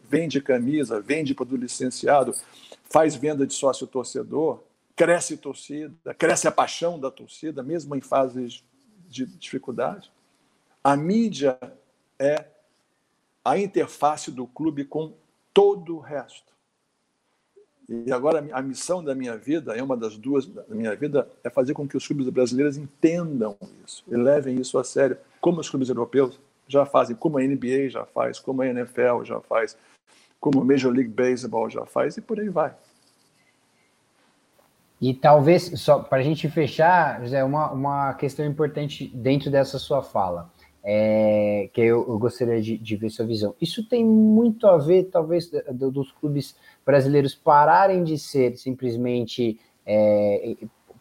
vende 0.09 0.39
camisa, 0.39 1.01
vende 1.01 1.35
produto 1.35 1.59
licenciado, 1.59 2.33
faz 2.89 3.13
venda 3.15 3.45
de 3.45 3.53
sócio 3.53 3.85
torcedor, 3.85 4.63
cresce 4.95 5.35
torcida, 5.35 6.13
cresce 6.13 6.47
a 6.47 6.51
paixão 6.51 6.97
da 6.97 7.11
torcida, 7.11 7.61
mesmo 7.61 7.93
em 7.93 7.99
fases 7.99 8.63
de 9.09 9.25
dificuldade. 9.25 10.09
A 10.81 10.95
mídia 10.95 11.59
é 12.17 12.45
a 13.43 13.57
interface 13.57 14.31
do 14.31 14.47
clube 14.47 14.85
com 14.85 15.13
todo 15.53 15.97
o 15.97 15.99
resto. 15.99 16.53
E 17.89 18.11
agora 18.11 18.45
a 18.53 18.61
missão 18.61 19.03
da 19.03 19.13
minha 19.13 19.37
vida, 19.37 19.75
é 19.75 19.83
uma 19.83 19.95
das 19.95 20.17
duas 20.17 20.45
da 20.45 20.63
minha 20.69 20.95
vida, 20.95 21.29
é 21.43 21.49
fazer 21.49 21.73
com 21.73 21.87
que 21.87 21.97
os 21.97 22.05
clubes 22.07 22.29
brasileiros 22.29 22.77
entendam 22.77 23.57
isso 23.85 24.03
e 24.07 24.15
levem 24.15 24.59
isso 24.59 24.77
a 24.77 24.83
sério, 24.83 25.17
como 25.39 25.59
os 25.59 25.69
clubes 25.69 25.89
europeus 25.89 26.39
já 26.67 26.85
fazem, 26.85 27.15
como 27.15 27.37
a 27.37 27.41
NBA 27.41 27.89
já 27.89 28.05
faz, 28.05 28.39
como 28.39 28.61
a 28.61 28.67
NFL 28.67 29.23
já 29.23 29.39
faz, 29.39 29.77
como 30.39 30.61
a 30.61 30.65
Major 30.65 30.91
League 30.91 31.09
Baseball 31.09 31.69
já 31.69 31.85
faz 31.85 32.17
e 32.17 32.21
por 32.21 32.39
aí 32.39 32.49
vai. 32.49 32.73
E 34.99 35.13
talvez, 35.13 35.71
só 35.79 35.99
para 35.99 36.19
a 36.19 36.23
gente 36.23 36.49
fechar, 36.49 37.21
José, 37.21 37.43
uma, 37.43 37.71
uma 37.71 38.13
questão 38.15 38.45
importante 38.45 39.07
dentro 39.13 39.51
dessa 39.51 39.77
sua 39.77 40.01
fala 40.01 40.51
é, 40.83 41.69
que 41.73 41.81
eu, 41.81 42.05
eu 42.07 42.17
gostaria 42.17 42.61
de, 42.61 42.77
de, 42.77 42.95
ver 42.95 43.09
sua 43.09 43.25
visão. 43.25 43.53
Isso 43.61 43.87
tem 43.87 44.03
muito 44.03 44.65
a 44.65 44.77
ver, 44.77 45.03
talvez, 45.05 45.51
do, 45.71 45.91
dos 45.91 46.11
clubes 46.13 46.55
brasileiros 46.85 47.35
pararem 47.35 48.03
de 48.03 48.17
ser 48.17 48.57
simplesmente 48.57 49.59
é, 49.85 50.55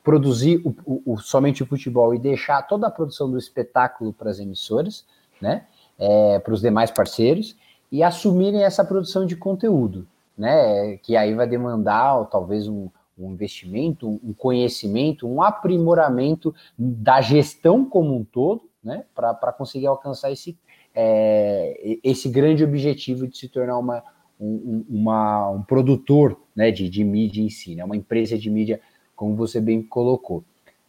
produzir 0.06 0.62
o, 0.64 0.72
o, 0.84 1.14
o, 1.14 1.18
somente 1.18 1.64
o 1.64 1.66
futebol 1.66 2.14
e 2.14 2.18
deixar 2.20 2.62
toda 2.62 2.86
a 2.86 2.90
produção 2.92 3.28
do 3.28 3.36
espetáculo 3.36 4.12
para 4.12 4.30
as 4.30 4.38
emissoras, 4.38 5.04
né, 5.42 5.64
é, 5.98 6.38
para 6.38 6.54
os 6.54 6.60
demais 6.60 6.92
parceiros, 6.92 7.56
e 7.90 8.04
assumirem 8.04 8.62
essa 8.62 8.84
produção 8.84 9.26
de 9.26 9.34
conteúdo, 9.34 10.06
né, 10.38 10.96
que 10.98 11.16
aí 11.16 11.34
vai 11.34 11.48
demandar 11.48 12.24
talvez 12.26 12.68
um, 12.68 12.88
um 13.18 13.32
investimento, 13.32 14.08
um 14.08 14.32
conhecimento, 14.32 15.26
um 15.26 15.42
aprimoramento 15.42 16.54
da 16.78 17.20
gestão 17.20 17.84
como 17.84 18.14
um 18.14 18.22
todo, 18.22 18.62
né, 18.84 19.02
para 19.12 19.52
conseguir 19.52 19.88
alcançar 19.88 20.30
esse, 20.30 20.56
é, 20.94 21.98
esse 22.04 22.28
grande 22.28 22.62
objetivo 22.62 23.26
de 23.26 23.36
se 23.36 23.48
tornar 23.48 23.76
uma, 23.76 24.04
um, 24.40 24.84
uma, 24.88 25.50
um 25.50 25.62
produtor 25.64 26.40
né, 26.54 26.70
de, 26.70 26.88
de 26.88 27.02
mídia 27.02 27.42
em 27.42 27.50
si, 27.50 27.74
né, 27.74 27.84
uma 27.84 27.96
empresa 27.96 28.38
de 28.38 28.48
mídia, 28.48 28.80
como 29.16 29.34
você 29.34 29.60
bem 29.60 29.82
colocou. 29.82 30.44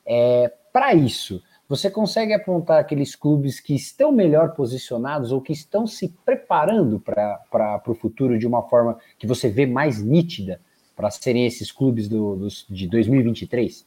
É, 0.06 0.54
para 0.72 0.94
isso, 0.94 1.42
você 1.68 1.90
consegue 1.90 2.34
apontar 2.34 2.80
aqueles 2.80 3.16
clubes 3.16 3.60
que 3.60 3.76
estão 3.76 4.12
melhor 4.12 4.54
posicionados 4.54 5.32
ou 5.32 5.42
que 5.42 5.52
estão 5.52 5.88
se 5.88 6.10
preparando 6.24 7.00
para 7.00 7.82
o 7.88 7.96
futuro 7.96 8.38
de 8.38 8.46
uma 8.46 8.62
forma 8.70 9.00
que 9.18 9.26
você 9.26 9.50
vê 9.50 9.66
mais 9.66 10.02
nítida 10.02 10.62
para 10.96 11.10
serem 11.12 11.46
esses 11.46 11.72
clubes 11.72 12.08
do, 12.08 12.36
dos, 12.36 12.66
de 12.70 12.88
2023? 12.88 13.86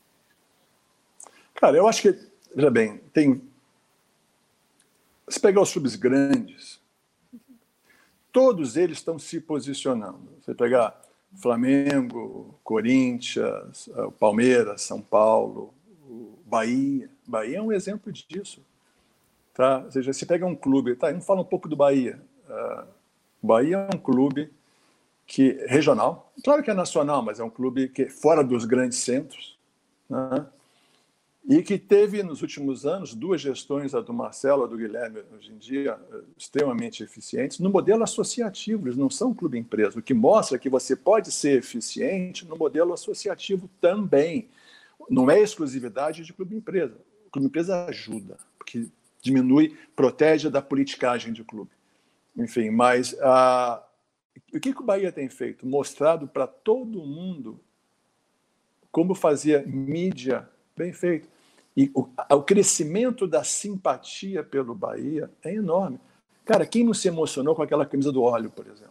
Cara, 1.55 1.76
eu 1.76 1.87
acho 1.87 2.03
que, 2.03 2.18
veja 2.55 2.70
bem, 2.70 2.98
tem 3.12 3.42
se 5.29 5.40
pegar 5.40 5.62
os 5.62 5.72
clubes 5.72 5.94
grandes, 5.94 6.81
todos 8.33 8.76
eles 8.76 8.98
estão 8.98 9.18
se 9.18 9.40
posicionando. 9.40 10.29
Você 10.40 10.55
pegar 10.55 11.00
Flamengo, 11.36 12.58
Corinthians, 12.64 13.88
eh, 13.94 14.08
Palmeiras, 14.18 14.82
São 14.82 15.00
Paulo, 15.00 15.72
Bahia. 16.44 17.08
Bahia 17.26 17.58
é 17.58 17.62
um 17.62 17.72
exemplo 17.72 18.12
disso. 18.12 18.62
Tá? 19.54 19.82
Ou 19.84 19.90
seja, 19.90 20.12
você 20.12 20.26
pega 20.26 20.46
um 20.46 20.56
clube, 20.56 20.96
tá? 20.96 21.08
Vamos 21.08 21.26
falar 21.26 21.42
um 21.42 21.44
pouco 21.44 21.68
do 21.68 21.76
Bahia. 21.76 22.20
Uh, 22.48 22.86
Bahia 23.42 23.88
é 23.90 23.96
um 23.96 23.98
clube 23.98 24.50
que 25.26 25.64
regional, 25.68 26.32
claro 26.42 26.62
que 26.62 26.70
é 26.70 26.74
nacional, 26.74 27.22
mas 27.22 27.38
é 27.38 27.44
um 27.44 27.50
clube 27.50 27.88
que 27.88 28.02
é 28.02 28.08
fora 28.08 28.42
dos 28.42 28.64
grandes 28.64 28.98
centros, 28.98 29.56
né? 30.08 30.44
E 31.48 31.62
que 31.62 31.79
teve 31.79 32.23
nos 32.23 32.42
últimos 32.42 32.85
anos 32.85 33.14
duas 33.14 33.40
gestões, 33.40 33.94
a 33.94 34.00
do 34.00 34.12
Marcelo, 34.12 34.64
a 34.64 34.67
do 34.67 34.77
Guilherme, 34.77 35.23
hoje 35.35 35.50
em 35.50 35.58
dia 35.58 35.98
extremamente 36.37 37.02
eficientes, 37.02 37.58
no 37.58 37.71
modelo 37.71 38.02
associativo, 38.02 38.87
eles 38.87 38.96
não 38.96 39.08
são 39.08 39.35
clube 39.35 39.58
empresa, 39.58 39.98
o 39.98 40.02
que 40.02 40.14
mostra 40.14 40.58
que 40.58 40.69
você 40.69 40.94
pode 40.94 41.33
ser 41.33 41.58
eficiente 41.58 42.46
no 42.46 42.56
modelo 42.56 42.92
associativo 42.92 43.69
também. 43.81 44.48
Não 45.08 45.31
é 45.31 45.40
exclusividade 45.40 46.23
de 46.23 46.33
clube 46.33 46.54
empresa. 46.54 46.96
O 47.27 47.31
clube 47.31 47.48
empresa 47.48 47.87
ajuda, 47.87 48.37
porque 48.58 48.87
diminui, 49.23 49.77
protege 49.96 50.50
da 50.50 50.62
politicagem 50.62 51.33
de 51.33 51.42
clube. 51.42 51.71
Enfim, 52.37 52.71
mas 52.71 53.17
a, 53.21 53.83
o 54.52 54.60
que, 54.60 54.73
que 54.73 54.81
o 54.81 54.85
Bahia 54.85 55.10
tem 55.10 55.29
feito? 55.29 55.67
Mostrado 55.67 56.29
para 56.29 56.46
todo 56.46 57.04
mundo 57.04 57.60
como 58.92 59.14
fazia 59.14 59.64
mídia 59.67 60.48
bem 60.77 60.92
feito. 60.92 61.29
E 61.77 61.90
o, 61.94 62.08
o 62.31 62.42
crescimento 62.42 63.27
da 63.27 63.44
simpatia 63.44 64.42
pelo 64.42 64.75
Bahia 64.75 65.31
é 65.42 65.54
enorme. 65.54 66.00
Cara, 66.44 66.66
quem 66.66 66.85
não 66.85 66.94
se 66.94 67.08
emocionou 67.08 67.54
com 67.54 67.62
aquela 67.62 67.87
camisa 67.87 68.10
do 68.10 68.23
óleo, 68.23 68.50
por 68.50 68.66
exemplo? 68.66 68.90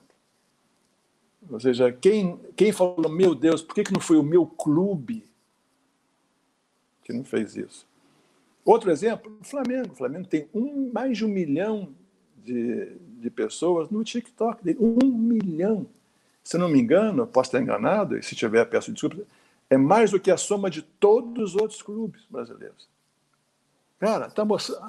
Ou 1.49 1.59
seja, 1.59 1.91
quem, 1.91 2.39
quem 2.55 2.71
falou, 2.71 3.09
meu 3.09 3.33
Deus, 3.33 3.61
por 3.61 3.73
que, 3.73 3.83
que 3.83 3.93
não 3.93 3.99
foi 3.99 4.17
o 4.17 4.23
meu 4.23 4.45
clube 4.45 5.25
que 7.03 7.13
não 7.13 7.23
fez 7.23 7.55
isso? 7.55 7.87
Outro 8.63 8.91
exemplo, 8.91 9.35
o 9.41 9.43
Flamengo. 9.43 9.93
O 9.93 9.95
Flamengo 9.95 10.27
tem 10.27 10.47
um, 10.53 10.91
mais 10.91 11.17
de 11.17 11.25
um 11.25 11.29
milhão 11.29 11.89
de, 12.43 12.93
de 13.19 13.29
pessoas 13.29 13.89
no 13.89 14.03
TikTok 14.03 14.63
dele. 14.63 14.77
Um 14.79 15.07
milhão. 15.07 15.87
Se 16.43 16.57
não 16.57 16.69
me 16.69 16.79
engano, 16.79 17.25
posso 17.25 17.49
estar 17.49 17.61
enganado, 17.61 18.17
e 18.17 18.23
se 18.23 18.35
tiver, 18.35 18.65
peço 18.65 18.91
desculpa, 18.91 19.17
é 19.69 19.77
mais 19.77 20.11
do 20.11 20.19
que 20.19 20.31
a 20.31 20.37
soma 20.37 20.69
de 20.69 20.81
todos 20.81 21.53
os 21.53 21.61
outros 21.61 21.81
clubes 21.81 22.23
brasileiros. 22.29 22.87
Cara, 23.99 24.27
está 24.27 24.45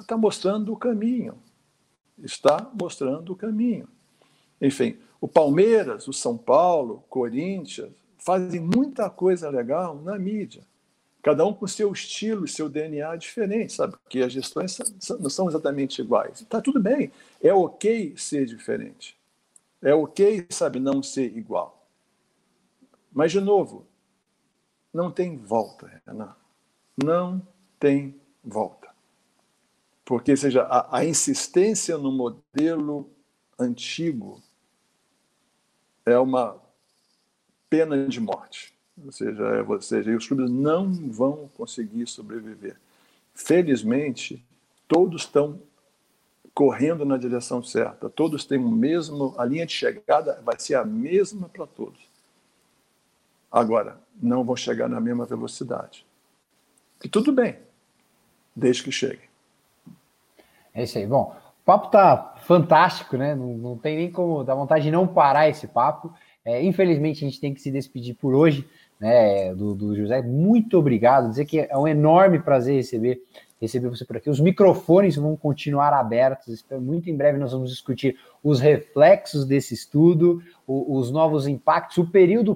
tá 0.07 0.17
mostrando 0.17 0.73
o 0.73 0.77
caminho. 0.77 1.37
Está 2.23 2.69
mostrando 2.73 3.33
o 3.33 3.35
caminho. 3.35 3.87
Enfim, 4.59 4.97
o 5.19 5.27
Palmeiras, 5.27 6.07
o 6.07 6.13
São 6.13 6.37
Paulo, 6.37 7.03
Corinthians, 7.09 7.91
fazem 8.17 8.59
muita 8.59 9.09
coisa 9.09 9.49
legal 9.49 9.95
na 9.95 10.17
mídia. 10.17 10.63
Cada 11.21 11.45
um 11.45 11.53
com 11.53 11.67
seu 11.67 11.91
estilo, 11.91 12.47
seu 12.47 12.67
DNA 12.67 13.15
diferente, 13.15 13.73
sabe? 13.73 13.93
Porque 13.93 14.21
as 14.21 14.33
gestões 14.33 14.79
não 15.19 15.29
são 15.29 15.47
exatamente 15.47 16.01
iguais. 16.01 16.41
Está 16.41 16.59
tudo 16.59 16.79
bem. 16.79 17.11
É 17.41 17.53
ok 17.53 18.15
ser 18.17 18.45
diferente. 18.45 19.15
É 19.81 19.93
ok, 19.93 20.47
sabe, 20.49 20.79
não 20.79 21.03
ser 21.03 21.35
igual. 21.37 21.85
Mas, 23.13 23.31
de 23.31 23.41
novo, 23.41 23.85
não 24.93 25.11
tem 25.11 25.37
volta, 25.37 26.01
Renan. 26.05 26.35
Não 27.01 27.41
tem 27.79 28.19
volta. 28.43 28.89
Porque, 30.03 30.35
seja, 30.35 30.63
a, 30.63 30.97
a 30.97 31.05
insistência 31.05 31.97
no 31.97 32.11
modelo 32.11 33.09
antigo 33.57 34.41
é 36.05 36.17
uma 36.17 36.61
pena 37.69 38.07
de 38.07 38.19
morte. 38.19 38.73
Ou 39.03 39.11
seja, 39.11 39.43
é, 39.43 39.61
ou 39.61 39.81
seja, 39.81 40.15
os 40.15 40.27
clubes 40.27 40.49
não 40.49 40.91
vão 41.09 41.49
conseguir 41.55 42.07
sobreviver. 42.07 42.77
Felizmente, 43.33 44.43
todos 44.87 45.21
estão 45.21 45.59
correndo 46.53 47.05
na 47.05 47.17
direção 47.17 47.63
certa. 47.63 48.09
Todos 48.09 48.43
têm 48.43 48.59
o 48.59 48.69
mesmo, 48.69 49.33
a 49.37 49.45
linha 49.45 49.65
de 49.65 49.73
chegada 49.73 50.41
vai 50.43 50.59
ser 50.59 50.75
a 50.75 50.83
mesma 50.83 51.47
para 51.47 51.65
todos. 51.65 52.10
Agora, 53.51 53.99
não 54.21 54.43
vão 54.43 54.55
chegar 54.55 54.87
na 54.87 55.01
mesma 55.01 55.25
velocidade. 55.25 56.05
E 57.03 57.09
tudo 57.09 57.31
bem, 57.31 57.57
desde 58.55 58.83
que 58.83 58.91
cheguem. 58.91 59.29
É 60.73 60.83
isso 60.83 60.97
aí. 60.97 61.05
Bom, 61.05 61.35
o 61.61 61.65
papo 61.65 61.89
tá 61.89 62.35
fantástico, 62.43 63.17
né? 63.17 63.35
Não, 63.35 63.57
não 63.57 63.77
tem 63.77 63.97
nem 63.97 64.11
como 64.11 64.43
dar 64.43 64.55
vontade 64.55 64.85
de 64.85 64.91
não 64.91 65.07
parar 65.07 65.49
esse 65.49 65.67
papo. 65.67 66.13
É, 66.45 66.63
infelizmente, 66.63 67.23
a 67.23 67.27
gente 67.27 67.41
tem 67.41 67.53
que 67.53 67.61
se 67.61 67.69
despedir 67.69 68.15
por 68.15 68.33
hoje, 68.33 68.67
né? 68.99 69.53
Do, 69.53 69.75
do 69.75 69.95
José. 69.95 70.21
Muito 70.21 70.77
obrigado. 70.77 71.29
Dizer 71.29 71.45
que 71.45 71.59
é 71.59 71.77
um 71.77 71.87
enorme 71.87 72.39
prazer 72.39 72.75
receber 72.75 73.21
receber 73.61 73.89
você 73.89 74.03
por 74.03 74.17
aqui. 74.17 74.29
Os 74.29 74.39
microfones 74.39 75.15
vão 75.15 75.37
continuar 75.37 75.93
abertos. 75.93 76.65
Muito 76.81 77.09
em 77.09 77.15
breve 77.15 77.37
nós 77.37 77.51
vamos 77.51 77.69
discutir 77.69 78.17
os 78.43 78.59
reflexos 78.59 79.45
desse 79.45 79.75
estudo, 79.75 80.41
os 80.67 81.11
novos 81.11 81.47
impactos, 81.47 81.99
o 81.99 82.07
período 82.07 82.55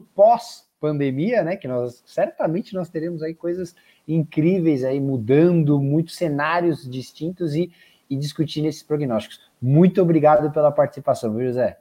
pós-pandemia, 0.85 1.43
né? 1.43 1.55
Que 1.55 1.67
nós 1.67 2.03
certamente 2.05 2.73
nós 2.73 2.89
teremos 2.89 3.23
aí 3.23 3.33
coisas 3.33 3.75
incríveis 4.07 4.83
aí 4.83 4.99
mudando, 4.99 5.81
muitos 5.81 6.15
cenários 6.15 6.89
distintos 6.89 7.55
e 7.55 7.71
e 8.07 8.15
discutir 8.15 8.63
esses 8.65 8.83
prognósticos. 8.83 9.41
Muito 9.59 9.99
obrigado 9.99 10.51
pela 10.51 10.71
participação, 10.71 11.33
viu, 11.33 11.47
José? 11.47 11.79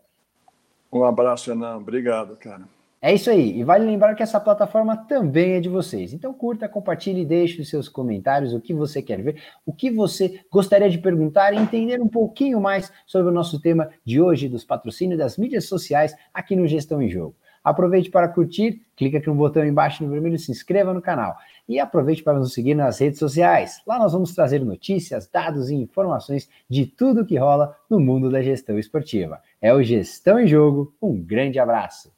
Um 0.91 1.05
abraço, 1.05 1.53
Renan. 1.53 1.77
Obrigado, 1.77 2.35
cara. 2.37 2.63
É 3.03 3.13
isso 3.13 3.29
aí. 3.29 3.59
E 3.59 3.63
vale 3.63 3.85
lembrar 3.85 4.15
que 4.15 4.23
essa 4.23 4.41
plataforma 4.41 4.97
também 4.97 5.53
é 5.53 5.61
de 5.61 5.69
vocês. 5.69 6.15
Então 6.15 6.33
curta, 6.33 6.67
compartilhe 6.67 7.27
deixe 7.27 7.61
os 7.61 7.69
seus 7.69 7.91
comentários 7.91 8.55
o 8.55 8.61
que 8.61 8.73
você 8.73 9.03
quer 9.03 9.21
ver, 9.21 9.43
o 9.67 9.73
que 9.75 9.91
você 9.91 10.41
gostaria 10.51 10.89
de 10.89 10.97
perguntar 10.97 11.53
e 11.53 11.59
entender 11.59 12.01
um 12.01 12.09
pouquinho 12.09 12.59
mais 12.59 12.91
sobre 13.05 13.31
o 13.31 13.35
nosso 13.35 13.61
tema 13.61 13.91
de 14.03 14.23
hoje 14.23 14.49
dos 14.49 14.65
patrocínios 14.65 15.19
das 15.19 15.37
mídias 15.37 15.67
sociais 15.67 16.17
aqui 16.33 16.57
no 16.57 16.67
Gestão 16.67 17.03
em 17.03 17.11
Jogo. 17.11 17.37
Aproveite 17.65 18.11
para 18.11 18.29
curtir, 18.29 18.83
clica 18.95 19.17
aqui 19.17 19.27
no 19.27 19.35
botão 19.35 19.65
embaixo 19.65 20.05
no 20.05 20.11
vermelho, 20.11 20.39
se 20.39 20.53
inscreva 20.53 20.93
no 20.93 21.01
canal. 21.01 21.35
E 21.67 21.81
aproveite 21.81 22.23
para 22.23 22.39
nos 22.39 22.53
seguir 22.53 22.75
nas 22.75 22.99
redes 22.99 23.19
sociais. 23.19 23.81
Lá 23.87 23.99
nós 23.99 24.13
vamos 24.13 24.35
trazer 24.35 24.63
notícias, 24.63 25.27
dados 25.27 25.71
e 25.71 25.75
informações 25.75 26.49
de 26.69 26.85
tudo 26.85 27.25
que 27.25 27.39
rola 27.39 27.75
no 27.89 27.99
mundo 27.99 28.31
da 28.31 28.43
gestão 28.43 28.79
esportiva. 28.79 29.41
É 29.63 29.73
o 29.73 29.83
Gestão 29.83 30.39
em 30.39 30.47
Jogo. 30.47 30.95
Um 31.01 31.17
grande 31.17 31.59
abraço. 31.59 32.13